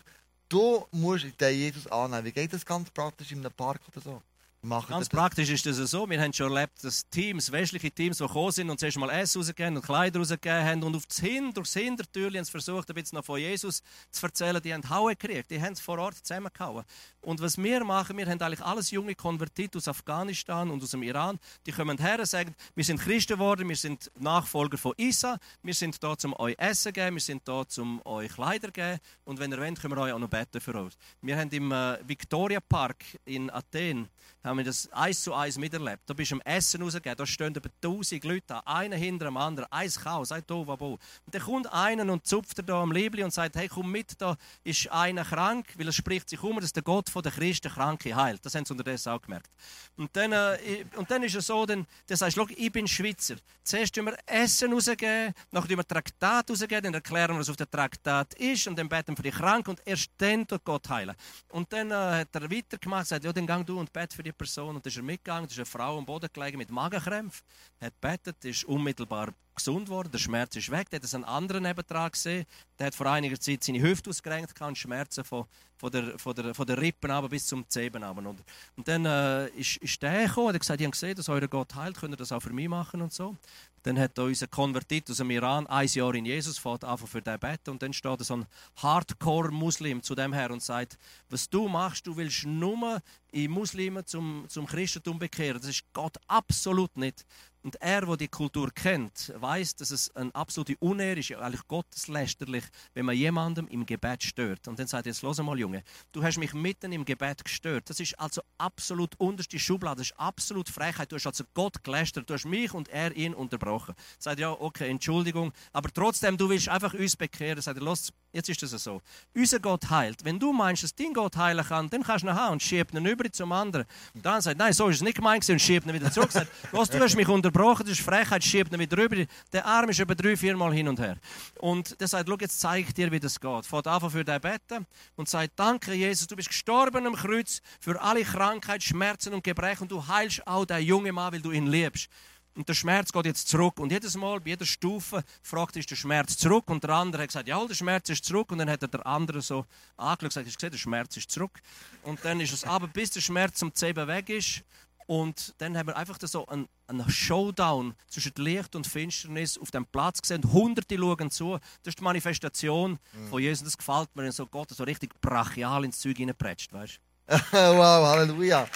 [0.48, 2.24] du musst den Jesus annehmen.
[2.24, 4.22] Wie geht das ganz praktisch in einem Park oder so?
[4.66, 4.90] Machen.
[4.90, 6.08] Ganz praktisch ist das so.
[6.08, 9.38] Wir haben schon erlebt, dass Teams, westliche Teams, die gekommen sind und zuerst mal Essen
[9.38, 12.94] rausgegeben und Kleider rausgegeben haben und auf das Hin, durchs Hintertür haben sie versucht, ein
[12.94, 14.60] bisschen noch von Jesus zu erzählen.
[14.62, 16.84] Die haben Haue gekriegt, die haben es vor Ort zusammengehauen.
[17.20, 21.02] Und was wir machen, wir haben eigentlich alles junge Konvertiten aus Afghanistan und aus dem
[21.02, 21.38] Iran.
[21.66, 25.74] Die kommen her und sagen, wir sind Christen geworden, wir sind Nachfolger von Isa, wir
[25.74, 28.98] sind da, um euch Essen zu geben, wir sind da, um euch Kleider zu geben
[29.24, 30.92] und wenn ihr wollt, können wir euch auch noch beten für euch.
[31.22, 34.08] Wir haben im äh, Victoria Park in Athen
[34.46, 36.02] haben wir das eins zu eins miterlebt.
[36.06, 39.36] Da bist du am Essen rausgegangen, da stehen über tausend Leute da, einer hinter dem
[39.36, 40.98] anderen, eins Chaos, ein Tovabo.
[41.24, 44.20] Und dann kommt einer und zupft er da am Liebli und sagt, hey, komm mit,
[44.20, 47.70] da ist einer krank, weil es spricht sich um, dass der Gott von den Christen
[47.70, 48.44] Kranke heilt.
[48.44, 49.50] Das haben sie unterdessen auch gemerkt.
[49.96, 53.36] Und dann, äh, und dann ist es so, dann, dann sagst du, ich bin Schweizer.
[53.62, 57.56] Zuerst tun wir Essen rausgeben, nachher tun wir Traktat rausgeben, dann erklären wir, was auf
[57.56, 60.88] dem Traktat ist und dann beten wir für die Kranken und erst dann tut Gott
[60.88, 61.16] heilen.
[61.48, 64.32] Und dann äh, hat er weitergemacht sagt, ja, dann gang du und bete für die
[64.32, 64.45] Person.
[64.68, 67.44] Und dann ist er mitgegangen, da ist eine Frau am Boden gelegen mit Magenkrämpfen,
[67.80, 70.88] hat betet, ist unmittelbar gesund worden, der Schmerz ist weg.
[70.90, 72.46] Der hat einen anderen nebendran gesehen,
[72.78, 76.54] der hat vor einiger Zeit seine Hüfte ausgerenkt und Schmerzen von, von, der, von, der,
[76.54, 78.44] von der Rippen aber bis zum Zeben runter.
[78.76, 81.48] Und dann äh, ist, ist der gekommen und hat gesagt, ich habe gesehen, dass euer
[81.48, 83.36] Gott heilt, könnt ihr das auch für mich machen und so.
[83.82, 87.38] Dann hat unser Konvertit aus dem Iran ein Jahr in Jesus fährt einfach für den
[87.38, 88.46] beten und dann steht so ein
[88.82, 90.98] Hardcore-Muslim zu dem her und sagt,
[91.30, 95.60] was du machst, du willst nur in Muslime zum, zum Christentum bekehren.
[95.60, 97.24] Das ist Gott absolut nicht.
[97.66, 102.62] Und er, der die Kultur kennt, weiß, dass es eine absolute Unehre ist, eigentlich gotteslästerlich,
[102.94, 104.68] wenn man jemandem im Gebet stört.
[104.68, 107.90] Und dann sagt er, jetzt los mal, Junge, du hast mich mitten im Gebet gestört.
[107.90, 111.10] Das ist also absolut unterste Schublade, das ist absolut Frechheit.
[111.10, 113.96] Du hast also Gott gelästert, du hast mich und er ihn unterbrochen.
[114.20, 117.60] Sagt ja, okay, Entschuldigung, aber trotzdem, du willst einfach uns bekehren.
[117.60, 119.02] Sagt er, los, jetzt ist das so.
[119.34, 120.24] Unser Gott heilt.
[120.24, 122.94] Wenn du meinst, dass dein Gott heilen kann, dann kannst du ihn haben und schiebst
[122.94, 123.86] ihn über zum anderen.
[124.14, 126.30] Und dann sagt nein, so ist es nicht gemeint und schiebt ihn wieder zurück.
[126.30, 129.16] Sagt, was, du hast mich unterbrochen, das ist Frechheit, schiebt ihn wieder rüber.
[129.52, 131.16] Der Arm ist über drei, vier Mal hin und her.
[131.58, 133.66] Und der sagt, schau, jetzt zeige ich dir, wie das geht.
[133.66, 138.00] Fährt einfach für dein Betten und sagt, danke Jesus, du bist gestorben am Kreuz für
[138.00, 141.66] alle Krankheit, Schmerzen und Gebrechen und du heilst auch den jungen Mann, weil du ihn
[141.66, 142.08] liebst.
[142.56, 143.78] Und der Schmerz geht jetzt zurück.
[143.78, 146.68] Und jedes Mal, bei jeder Stufe, fragt ist der Schmerz zurück.
[146.70, 148.50] Und der andere hat gesagt, ja, der Schmerz ist zurück.
[148.50, 149.66] Und dann hat er der andere so
[149.96, 151.60] angeschaut und gesagt, gesehen, der Schmerz ist zurück.
[152.02, 154.62] Und dann ist es aber, bis der Schmerz zum Zeben weg ist.
[155.06, 159.86] Und dann haben wir einfach so einen, einen Showdown zwischen Licht und Finsternis auf dem
[159.86, 160.42] Platz gesehen.
[160.52, 161.58] Hunderte schauen zu.
[161.82, 163.28] Das ist die Manifestation mhm.
[163.28, 163.64] von Jesus.
[163.64, 168.68] Das gefällt mir, wenn so Gott so richtig brachial ins Zeug reinpretscht, weißt wow, Halleluja.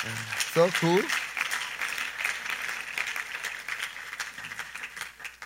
[0.54, 1.04] So cool.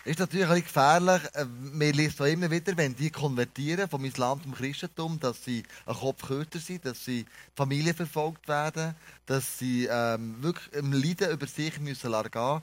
[0.05, 1.21] Ist natürlich ein gefährlich.
[1.33, 5.63] Äh, man liest auch immer wieder, wenn die konvertieren vom Islam zum Christentum, dass sie
[5.85, 11.31] ein Kopf kürzer sind, dass sie Familie verfolgt werden, dass sie ähm, wirklich im Leiden
[11.31, 12.61] über sich müssen gehen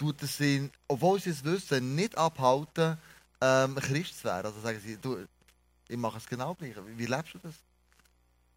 [0.00, 2.96] tut es sie, obwohl sie es wissen, nicht abhalten,
[3.42, 4.46] ähm, Christ zu werden.
[4.46, 5.26] Also sagen sie, du,
[5.88, 6.74] ich mache es genau gleich.
[6.96, 7.54] Wie lebst du das?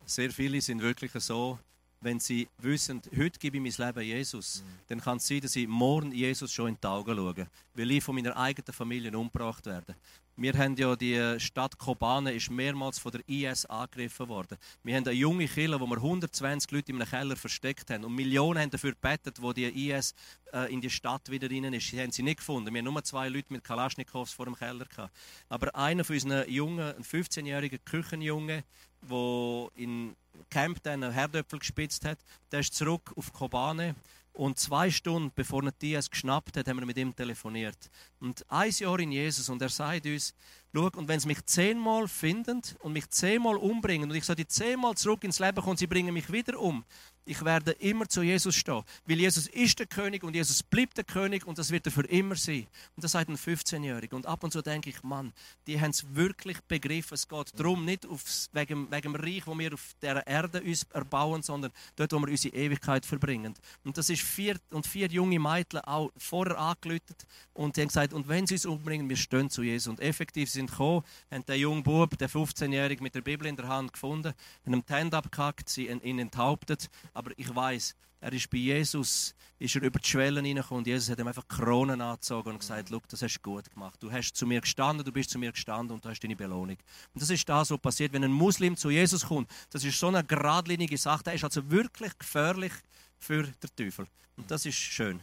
[0.05, 1.59] Sehr viele sind wirklich so,
[2.03, 4.69] wenn sie wissen, heute gebe ich mein Leben Jesus, mhm.
[4.87, 8.03] dann kann es sein, dass ich morgen Jesus schon in die Augen schaue, weil ich
[8.03, 9.95] von meiner eigenen Familie umgebracht werde.
[10.35, 14.57] Wir haben ja die Stadt Kobane ist mehrmals von der IS angegriffen worden.
[14.81, 18.15] Wir haben eine junge Kille, wo wir 120 Leute in einem Keller versteckt haben und
[18.15, 20.15] Millionen haben dafür gebetet, wo die IS
[20.51, 21.87] äh, in die Stadt wieder rein ist.
[21.87, 22.73] Sie haben sie nicht gefunden.
[22.73, 25.13] Wir haben nur zwei Leute mit Kalaschnikows vor dem Keller gehabt.
[25.49, 28.63] Aber einer von unseren Jungen, ein 15-jähriger Küchenjunge,
[29.07, 30.15] der in
[30.49, 32.19] Camp dann Herdöpfel gespitzt hat,
[32.51, 33.95] der ist zurück auf Kobane.
[34.33, 37.77] Und zwei Stunden bevor er Diaz geschnappt hat, haben wir mit ihm telefoniert.
[38.19, 40.33] Und ein Jahr in Jesus und er sagt uns,
[40.73, 44.47] schau, und wenn sie mich zehnmal finden und mich zehnmal umbringen und ich so die
[44.47, 46.83] zehnmal zurück ins Leben kommen, sie bringen mich wieder um,
[47.25, 48.83] ich werde immer zu Jesus stehen.
[49.05, 52.05] Weil Jesus ist der König und Jesus bleibt der König und das wird er für
[52.05, 52.67] immer sein.
[52.95, 54.13] Und das sagt ein 15-Jähriger.
[54.13, 55.33] Und ab und zu denke ich, Mann,
[55.67, 57.15] die haben es wirklich begriffen.
[57.15, 60.83] Es geht darum, nicht aufs, wegen, wegen dem Reich, wo wir auf der Erde uns
[60.93, 63.53] erbauen, sondern dort, wo wir unsere Ewigkeit verbringen.
[63.83, 68.13] Und das ist vier, und vier junge Mädchen auch vorher angelötet und die haben gesagt,
[68.13, 69.87] und wenn sie uns umbringen, wir stehen zu Jesus.
[69.87, 73.67] Und effektiv sind gekommen, haben den jungen Bub, der 15-Jährige, mit der Bibel in der
[73.67, 74.33] Hand gefunden,
[74.65, 79.35] haben ihm die Hände abgehackt, sie ihn enthauptet aber ich weiß, er ist bei Jesus,
[79.59, 82.89] ist er über die Schwellen hineingekommen und Jesus hat ihm einfach Kronen angezogen und gesagt,
[82.89, 84.01] Look, das hast du gut gemacht.
[84.01, 86.77] Du hast zu mir gestanden, du bist zu mir gestanden und du hast deine Belohnung.
[87.13, 89.51] Und das ist das, was passiert, wenn ein Muslim zu Jesus kommt.
[89.71, 91.23] Das ist so eine geradlinige Sache.
[91.23, 92.71] Der ist also wirklich gefährlich
[93.19, 94.07] für den Teufel.
[94.37, 95.19] Und das ist schön.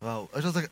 [0.00, 0.62] Wow, also,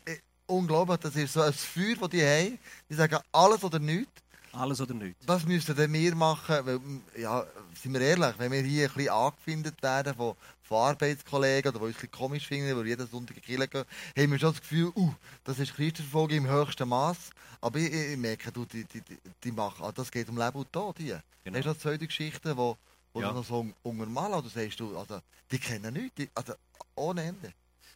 [0.47, 2.59] unglaublich, das ist so ein Feuer, das die haben.
[2.89, 4.22] Die sagen alles oder nichts.
[4.53, 5.27] Alles oder nichts.
[5.27, 6.57] Was müssten denn wir machen?
[6.63, 6.79] Weil,
[7.17, 11.79] ja, sind wir ehrlich, wenn wir hier ein bisschen angefindet werden von, von Arbeitskollegen oder
[11.79, 13.85] die uns ein bisschen komisch finden, weil jeden Sonntag in die Kirche gehen,
[14.15, 15.13] haben wir schon das Gefühl, uh,
[15.43, 17.31] das ist Christenverfolgung im höchsten Maß.
[17.61, 19.01] Aber ich, ich, merke, du, die, die,
[19.43, 21.23] die machen, das geht um Leben und Tod hier.
[21.43, 21.57] Genau.
[21.57, 22.77] Hast du noch zweite Geschichten, wo,
[23.11, 23.29] wo ja.
[23.29, 26.53] du noch so untermalen oder sagst du, also, die kennen nichts, die, also
[26.95, 27.53] ohne Ende.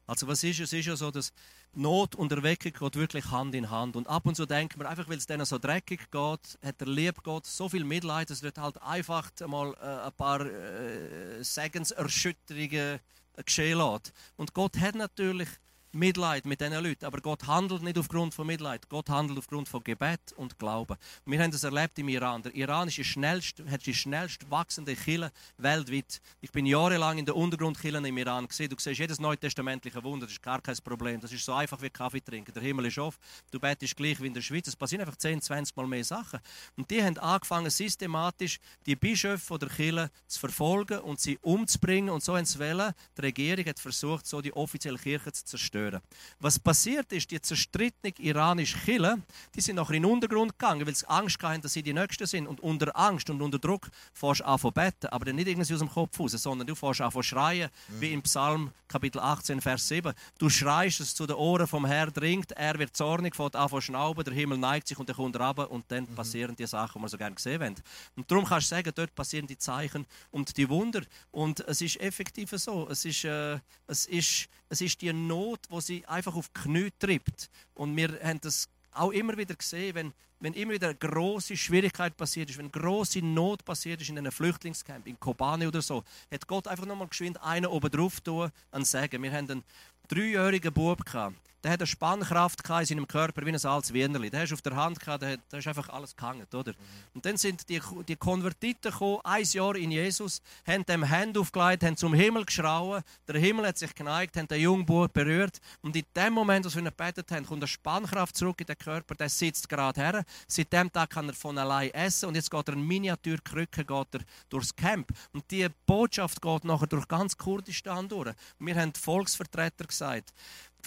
[0.08, 0.72] Also was ist es?
[0.72, 1.34] ist ja so, dass
[1.74, 3.98] Not und Erweckung geht wirklich Hand in Hand.
[3.98, 6.88] Und ab und zu denken wir, einfach weil es denen so dreckig geht, hat der
[6.88, 13.00] liebe Gott so viel Mitleid, dass wird halt einfach mal äh, ein paar äh, Segenserschütterungen
[13.46, 14.14] geschehen lässt.
[14.38, 15.50] Und Gott hat natürlich
[15.98, 17.06] Mitleid mit diesen Leuten.
[17.06, 18.88] Aber Gott handelt nicht aufgrund von Mitleid.
[18.88, 20.96] Gott handelt aufgrund von Gebet und Glauben.
[21.26, 22.44] wir haben das erlebt im Iran.
[22.44, 26.22] Der Iran ist die schnellst, hat die schnellst wachsende Kirche weltweit.
[26.40, 28.70] Ich bin jahrelang in der Untergrundkirche im Iran gesehen.
[28.70, 30.28] Du siehst jedes neutestamentliche Wunder.
[30.28, 31.20] Das ist gar kein Problem.
[31.20, 32.54] Das ist so einfach wie Kaffee trinken.
[32.54, 33.20] Der Himmel ist offen.
[33.50, 34.68] Du betest gleich wie in der Schweiz.
[34.68, 36.40] Es passieren einfach 10, 20 Mal mehr Sachen.
[36.76, 42.12] Und die haben angefangen, systematisch die Bischöfe der Kirche zu verfolgen und sie umzubringen.
[42.12, 42.94] Und so haben sie wollen.
[43.18, 46.02] Die Regierung hat versucht, so die offizielle Kirche zu zerstören zerstören.
[46.40, 49.22] Was passiert ist, die zerstrittene iranische Kille,
[49.56, 52.26] die sind nachher in den Untergrund gegangen, weil sie Angst hatten, dass sie die Nächsten
[52.26, 52.48] sind.
[52.48, 55.74] Und unter Angst und unter Druck fährst du an zu beten, aber dann nicht irgendwie
[55.74, 58.02] aus dem Kopf raus, sondern du fährst an zu schreien, mhm.
[58.02, 60.14] wie im Psalm Kapitel 18, Vers 7.
[60.38, 63.82] Du schreist, es zu den Ohren vom Herrn dringt, er wird zornig, fährt an zu
[63.82, 66.16] schnauben, der Himmel neigt sich und er kommt runter und dann mhm.
[66.16, 67.76] passieren die Sachen, die wir so gerne gesehen haben.
[68.16, 71.02] Und darum kannst du sagen, dort passieren die Zeichen und die Wunder.
[71.32, 72.88] Und es ist effektiv so.
[72.90, 76.62] Es ist, äh, es ist, es ist die Not, die wo sie einfach auf die
[76.62, 77.52] Knie treibt.
[77.76, 82.18] Und wir haben das auch immer wieder gesehen, wenn, wenn immer wieder eine große Schwierigkeit
[82.18, 86.48] passiert ist, wenn große Not passiert ist in einem Flüchtlingscamp, in Kobane oder so, hat
[86.48, 89.22] Gott einfach nochmal geschwind einen oben drauf tun und sagen.
[89.22, 89.64] Wir haben einen
[90.08, 94.30] dreijährigen Bub gehabt der hat eine Spannkraft in seinem Körper wie ein altes Wienerli.
[94.30, 96.74] Der hast auf der Hand der ist einfach alles gehangen, oder?
[97.14, 101.84] Und dann sind die, die Konvertiten gekommen, ein Jahr in Jesus, haben dem Hände aufgelegt,
[101.84, 105.96] haben zum Himmel geschrauen, der Himmel hat sich geneigt, haben den jungen Bub berührt und
[105.96, 109.30] in dem Moment, als wir gebetet haben, kommt eine Spannkraft zurück in den Körper, der
[109.30, 110.26] sitzt gerade her.
[110.48, 114.08] Seit dem Tag kann er von allein essen und jetzt geht er in Miniaturkrücke geht
[114.14, 115.10] er durchs Camp.
[115.34, 118.34] Und die Botschaft geht nachher durch ganz Kurdistan durch.
[118.60, 120.34] Wir haben Volksvertreter gesagt,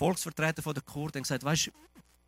[0.00, 1.70] Volksvertreter von der Kurden gesagt, weißt,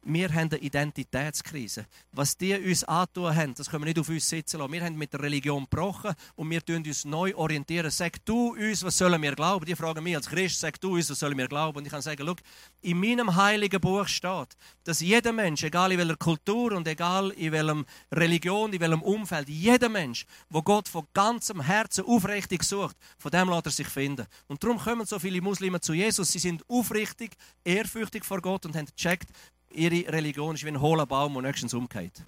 [0.05, 1.87] wir haben eine Identitätskrise.
[2.11, 4.73] Was die uns antun haben, das können wir nicht auf uns sitzen lassen.
[4.73, 7.91] Wir haben mit der Religion gebrochen und wir tun uns neu orientieren.
[7.91, 9.65] Sag du uns, was sollen wir glauben?
[9.65, 11.79] Die fragen mich als Christ, sag du uns, was sollen wir glauben?
[11.79, 12.35] Und ich kann sagen, schau,
[12.81, 17.53] in meinem heiligen Buch steht, dass jeder Mensch, egal in welcher Kultur und egal in
[17.53, 23.31] welcher Religion, in welchem Umfeld, jeder Mensch, wo Gott von ganzem Herzen aufrichtig sucht, von
[23.31, 24.27] dem lässt er sich finden.
[24.49, 26.33] Und darum kommen so viele Muslime zu Jesus.
[26.33, 27.33] Sie sind aufrichtig,
[27.65, 29.29] ehrfürchtig vor Gott und haben gecheckt,
[29.75, 32.25] ihre Religion ist wie ein hohler Baum, der nächstens umgeht.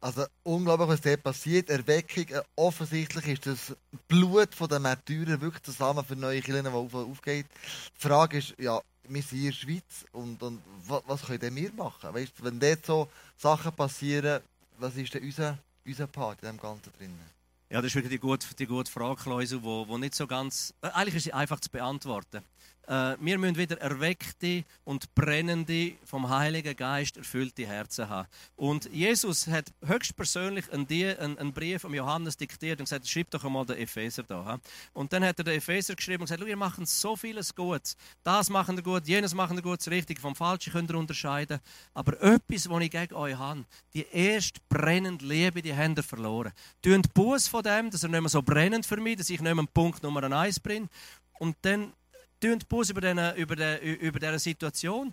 [0.00, 1.70] Also unglaublich, was dort passiert.
[1.70, 3.76] Erweckung, äh, offensichtlich ist das
[4.08, 7.46] Blut der Märtyrer wirklich das Samen für neue Kirchen, die auf, aufgeht.
[7.96, 11.72] Die Frage ist, ja, wir sind in der Schweiz und, und was, was können wir
[11.72, 12.12] machen?
[12.12, 14.42] Weißt, wenn dort so Sachen passieren,
[14.78, 17.16] was ist denn unser, unser Part in dem Ganzen drin?
[17.72, 20.74] Ja, das ist wirklich die gute, die gute Frage, Klausel, die, die nicht so ganz...
[20.82, 22.42] Äh, eigentlich ist sie einfach zu beantworten.
[22.86, 28.28] Äh, wir müssen wieder erweckte und brennende, vom Heiligen Geist erfüllte Herzen haben.
[28.56, 33.64] Und Jesus hat höchstpersönlich einen, einen Brief an Johannes diktiert und gesagt, schreib doch einmal
[33.64, 34.58] den Epheser da.
[34.92, 37.94] Und dann hat er den Epheser geschrieben und gesagt, ihr macht so vieles gut.
[38.24, 41.60] Das machen wir gut, jenes machen wir gut, das Richtige vom Falschen könnt ihr unterscheiden.
[41.94, 46.52] Aber etwas, was ich gegen euch habe, die erste brennende Liebe, die habt ihr verloren.
[46.82, 49.54] Tönt Buß von dem, dass er nicht mehr so brennend für mich, dass ich nicht
[49.54, 50.88] mehr Punkt Nummer eins bringe.
[51.38, 51.92] Und dann
[52.40, 55.12] tun Bus über, den, über, über diese Situation,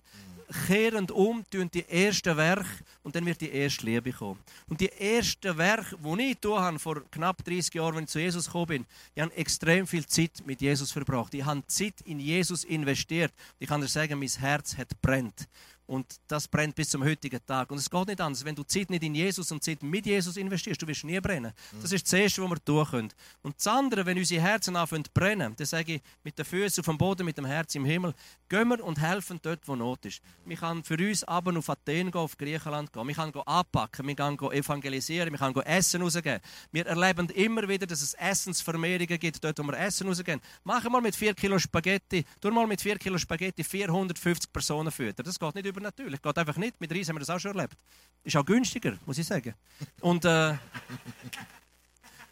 [0.66, 2.66] kehren um, tun die ersten Werk
[3.02, 4.40] und dann wird die erste Liebe kommen.
[4.68, 8.46] Und die ersten Werk, die ich habe, vor knapp 30 Jahren, als ich zu Jesus
[8.46, 11.34] gekommen bin, ich habe extrem viel Zeit mit Jesus verbracht.
[11.34, 13.32] Ich habe Zeit in Jesus investiert.
[13.58, 15.48] Ich kann dir sagen, mein Herz hat brennt.
[15.90, 17.68] Und das brennt bis zum heutigen Tag.
[17.72, 18.44] Und es geht nicht anders.
[18.44, 21.52] Wenn du Zeit nicht in Jesus und Zeit mit Jesus investierst, du wirst nie brennen.
[21.82, 23.12] Das ist das Erste, was wir tun können.
[23.42, 26.82] Und das andere, wenn unsere Herzen anfangen zu brennen, dann sage ich, mit den Füßen
[26.82, 28.14] auf dem Boden, mit dem Herz im Himmel,
[28.48, 30.20] gehen wir und helfen dort, wo Not ist.
[30.44, 33.08] Wir können für uns aber auf Athen gehen, auf Griechenland gehen.
[33.08, 36.38] Wir können anpacken, wir können evangelisieren, wir können Essen rausgeben.
[36.70, 40.40] Wir erleben immer wieder, dass es Essensvermehrungen gibt, dort, wo wir Essen rausgeben.
[40.62, 45.26] Machen wir mit 4 Kilo Spaghetti, tu mal mit 4 Kilo Spaghetti 450 Personen füttern.
[45.26, 46.20] Das geht nicht über natürlich.
[46.20, 46.80] Geht einfach nicht.
[46.80, 47.76] Mit Reis haben wir das auch schon erlebt.
[48.22, 49.54] Ist auch günstiger, muss ich sagen.
[50.00, 50.54] Und, äh,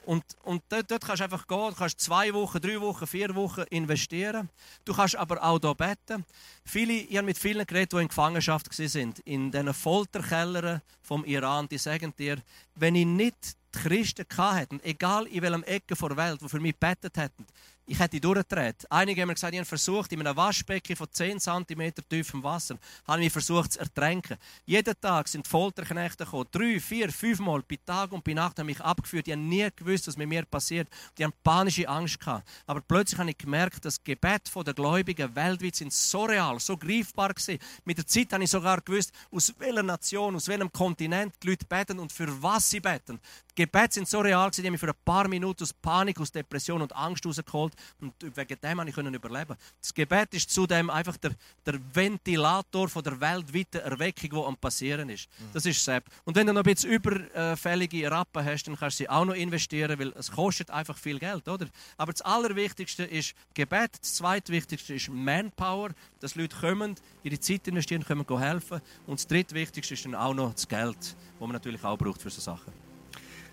[0.05, 1.69] und, und dort, dort kannst du einfach gehen.
[1.71, 4.49] Du kannst zwei Wochen, drei Wochen, vier Wochen investieren.
[4.85, 6.25] Du kannst aber auch hier beten.
[6.65, 11.69] Viele, ich habe mit vielen geredet, die in Gefangenschaft sind, in diesen Folterkellern vom Iran,
[11.69, 12.39] die sagen dir,
[12.75, 16.77] wenn ich nicht die Christen hatten, egal in welchem Ecke der Welt, die für mich
[16.77, 17.47] betet hätten,
[17.89, 18.87] ich hätte durchgedreht.
[18.91, 22.79] Einige haben mir gesagt, ich habe versucht, in einem Waschbecken von 10 cm tiefem Wasser,
[23.07, 24.37] habe ich versucht zu ertränken.
[24.67, 26.47] Jeden Tag sind Folterknechte gekommen.
[26.53, 29.27] Drei, vier, fünf Mal bei Tag und bei Nacht haben mich abgeführt.
[29.27, 30.89] Die haben nie gewusst, was mit mir passiert.
[31.17, 32.47] Die haben panische Angst gehabt.
[32.67, 37.33] Aber plötzlich habe ich gemerkt, dass Gebet der Gläubigen weltweit sind so real, so greifbar
[37.33, 37.59] gewesen.
[37.85, 41.65] Mit der Zeit habe ich sogar gewusst, aus welcher Nation, aus welchem Kontinent die Leute
[41.65, 43.19] beten und für was sie beten.
[43.57, 46.21] Die Gebete sind so real gewesen, die haben mich für ein paar Minuten aus Panik,
[46.21, 49.57] aus Depression und Angst rausgeholt und wegen dem konnte ich überleben.
[49.81, 51.33] Das Gebet ist zudem einfach der,
[51.65, 55.29] der Ventilator von der weltweiten Erweckung, die am passieren ist.
[55.53, 56.05] Das ist Sepp.
[56.25, 59.35] Und wenn du noch ein bisschen überfällige Rappen hast, dann kannst du sie auch noch
[59.35, 61.67] investieren, weil es kostet einfach viel Geld, oder?
[61.97, 63.91] Aber das Allerwichtigste ist Gebet.
[64.01, 68.81] Das Zweitwichtigste ist Manpower, dass Leute kommen, ihre Zeit investieren, können helfen.
[69.07, 72.31] Und das Drittwichtigste ist dann auch noch das Geld, das man natürlich auch braucht für
[72.31, 72.88] so Sachen.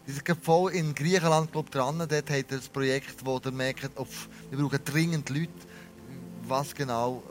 [0.08, 1.98] Die sind voll in Griechenland glaub, dran.
[1.98, 5.50] Dort hat er das Projekt, wo ihr merkt, auf, wir brauchen dringend Leute.
[6.48, 7.24] Was genau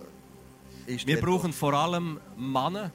[0.86, 2.90] ist Wir brauchen vor allem Männer,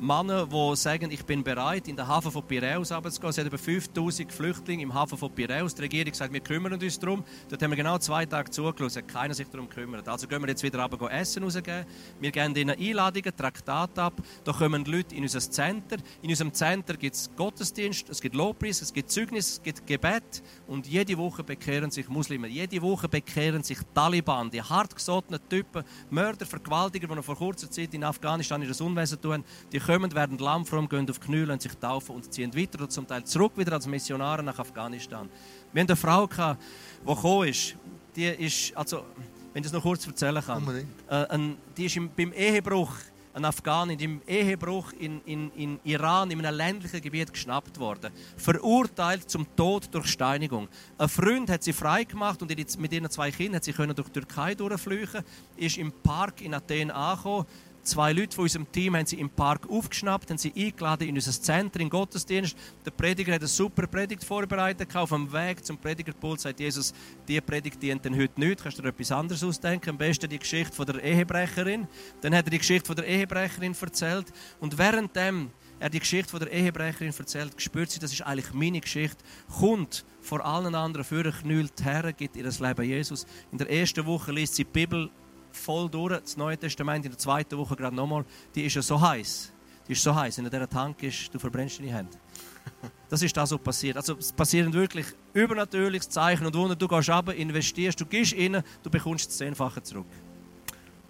[0.00, 3.30] Männer, die sagen, ich bin bereit, in den Hafen von Piräus runterzugehen.
[3.30, 5.74] Es hat über 5000 Flüchtlinge im Hafen von Piräus.
[5.74, 7.24] Die Regierung sagt, wir kümmern uns darum.
[7.48, 10.08] Dort haben wir genau zwei Tage zugelassen, hat keiner sich darum gekümmert.
[10.08, 11.86] Also gehen wir jetzt wieder runter Essen rausgeben.
[12.20, 14.14] Wir geben ihnen Einladungen, Traktate ab.
[14.42, 15.96] Da kommen Leute in unser Center.
[16.22, 20.42] In unserem Center gibt es Gottesdienst, es gibt Lobpreis, es gibt Zeugnis, es gibt Gebet.
[20.66, 22.48] Und jede Woche bekehren sich Muslime.
[22.48, 27.94] Jede Woche bekehren sich Taliban, die hartgesottenen Typen, Mörder, Vergewaltiger, die noch vor kurzer Zeit
[27.94, 29.44] in Afghanistan ihr Unwesen tun.
[29.72, 33.06] Die kommen, werden lammfromm, gehen auf Knie, lassen sich taufen und ziehen weiter oder zum
[33.06, 35.28] Teil zurück wieder als Missionare nach Afghanistan.
[35.72, 37.76] Wir hatten eine Frau, die gekommen ist,
[38.16, 39.04] die ist, also,
[39.52, 41.38] wenn ich das noch kurz erzählen kann, äh,
[41.76, 42.92] die ist im, beim Ehebruch,
[43.34, 48.12] ein Afghanin, im Ehebruch in, in, in Iran, in einem ländlichen Gebiet geschnappt worden.
[48.36, 50.68] Verurteilt zum Tod durch Steinigung.
[50.96, 54.20] Ein Freund hat sie freigemacht und mit ihren zwei Kindern hat sie können durch die
[54.20, 55.24] Türkei durchflüchten,
[55.56, 57.46] ist im Park in Athen angekommen,
[57.84, 61.32] Zwei Leute von unserem Team haben sie im Park aufgeschnappt, haben sie eingeladen in unser
[61.32, 62.56] Zentrum, in Gottesdienst.
[62.82, 64.96] Der Prediger hat eine super Predigt vorbereitet.
[64.96, 66.94] Auf dem Weg zum Predigerpult sagt Jesus,
[67.28, 68.62] die Predigt dient denn heute nicht.
[68.62, 69.90] Kannst du dir etwas anderes ausdenken?
[69.90, 71.86] Am besten die Geschichte von der Ehebrecherin.
[72.22, 74.32] Dann hat er die Geschichte von der Ehebrecherin erzählt.
[74.60, 78.80] Und währenddem er die Geschichte von der Ehebrecherin erzählt, spürt sie, das ist eigentlich meine
[78.80, 79.22] Geschichte,
[79.58, 83.26] kommt vor allen anderen für knüllt her, gibt ihr das Leben Jesus.
[83.52, 85.10] In der ersten Woche liest sie die Bibel
[85.56, 86.20] voll durch.
[86.20, 88.24] Das Neue Testament in der zweiten Woche gerade nochmal.
[88.54, 89.52] Die ist ja so heiß.
[89.88, 90.38] Die ist so heiß.
[90.38, 92.16] Wenn der Tank ist, du verbrennst deine Hände.
[93.08, 93.96] Das ist das, was passiert.
[93.96, 96.74] Also es passieren wirklich übernatürliches Zeichen und Wunder.
[96.74, 100.06] Du gehst runter, investierst, du gehst rein, du bekommst das Zehnfache zurück.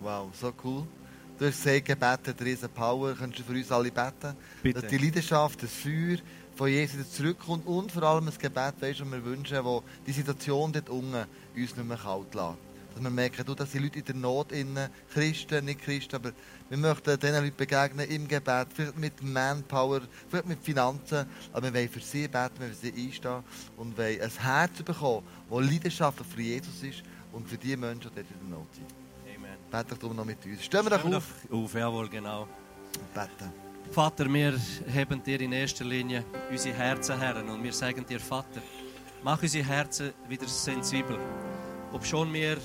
[0.01, 0.86] Wow, so cool.
[1.38, 3.14] Du hast gesagt, Gebet hat riesen Power.
[3.18, 4.36] Kannst du für uns alle beten?
[4.62, 4.82] Bitte.
[4.82, 6.18] Dass die Leidenschaft, das Feuer
[6.55, 10.72] von Jesus zurückkommt und vor allem ein Gebet, weißt, das wir wünschen, wo die Situation
[10.72, 11.24] dort unten
[11.57, 14.88] uns nicht mehr kalt lässt dass wir merken, dass die Leute in der Not, innen,
[15.12, 16.32] Christen, nicht Christen, aber
[16.68, 21.74] wir möchten diesen Leuten begegnen im Gebet, vielleicht mit Manpower, vielleicht mit Finanzen, aber wir
[21.74, 23.45] wollen für sie beten, wir wollen für sie einstehen
[23.76, 28.22] und wollen ein Herz bekommen, das leidenschaftlich für Jesus ist und für die Menschen, die
[28.22, 28.86] dort in der Not sind.
[29.36, 29.57] Amen.
[29.70, 30.64] Bete doch noch mit uns.
[30.64, 31.24] Stehen wir doch auf.
[31.51, 31.74] auf.
[31.74, 32.47] Jawohl, genau.
[33.12, 33.53] Beten.
[33.90, 38.62] Vater, wir heben dir in erster Linie unsere Herzen her und wir sagen dir, Vater,
[39.22, 41.18] mach unsere Herzen wieder sensibel.
[41.92, 42.57] Ob schon wir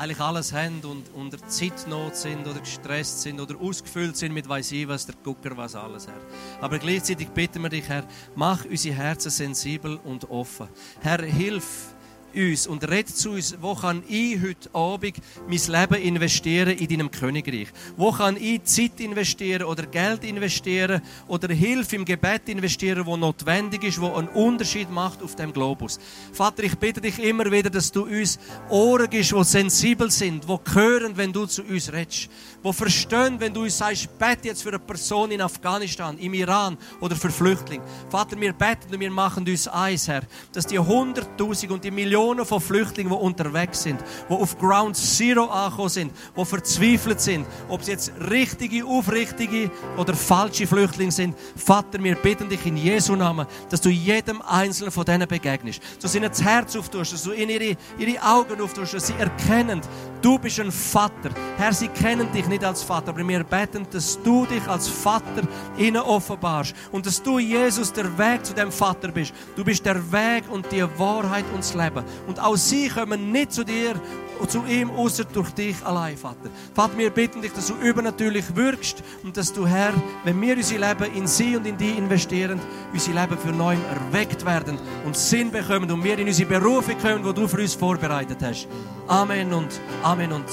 [0.00, 4.72] eigentlich alles haben und unter Zeitnot sind oder gestresst sind oder ausgefüllt sind mit weiß
[4.72, 6.14] ich was, der Gucker was alles, Herr.
[6.62, 10.68] Aber gleichzeitig bitten wir dich, Herr, mach unsere Herzen sensibel und offen.
[11.00, 11.94] Herr, hilf
[12.34, 15.16] uns und red zu uns, wo kann ich heute Abend
[15.48, 17.68] mein Leben investieren in deinem Königreich?
[17.96, 23.84] Wo kann ich Zeit investieren oder Geld investieren oder Hilfe im Gebet investieren, wo notwendig
[23.84, 25.98] ist, wo einen Unterschied macht auf dem Globus?
[26.32, 30.74] Vater, ich bitte dich immer wieder, dass du uns Ohren gibst, die sensibel sind, die
[30.74, 32.28] hören, wenn du zu uns redest,
[32.64, 36.76] die verstehen, wenn du uns sagst, bete jetzt für eine Person in Afghanistan, im Iran
[37.00, 37.84] oder für Flüchtlinge.
[38.08, 40.22] Vater, wir beten und wir machen uns eins, Herr,
[40.52, 44.96] dass die Hunderttausend und die Millionen Millionen von Flüchtlingen, die unterwegs sind, die auf Ground
[44.96, 51.34] Zero angekommen sind, die verzweifelt sind, ob sie jetzt richtige, aufrichtige oder falsche Flüchtlinge sind.
[51.56, 56.12] Vater, wir bitten dich in Jesu Namen, dass du jedem Einzelnen von denen begegnest, dass
[56.12, 59.80] du ihnen das Herz auftust, dass du ihnen ihre, ihre Augen auftust, dass sie erkennen,
[60.20, 61.30] du bist ein Vater.
[61.56, 65.42] Herr, sie kennen dich nicht als Vater, aber wir beten, dass du dich als Vater
[65.78, 69.32] ihnen offenbarst und dass du, Jesus, der Weg zu dem Vater bist.
[69.56, 72.04] Du bist der Weg und die Wahrheit und das Leben.
[72.26, 73.94] Und auch sie kommen nicht zu dir
[74.38, 76.50] und zu ihm, außer durch dich allein, Vater.
[76.74, 79.92] Vater, wir bitten dich, dass du übernatürlich wirkst und dass du, Herr,
[80.24, 82.60] wenn wir unser Leben in sie und in die investieren,
[82.92, 87.22] unser Leben für neu erweckt werden und Sinn bekommen und wir in unsere Berufe kommen,
[87.22, 88.66] die du für uns vorbereitet hast.
[89.06, 90.46] Amen und Amen und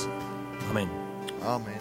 [0.69, 0.89] Amen.
[1.41, 1.76] Amen.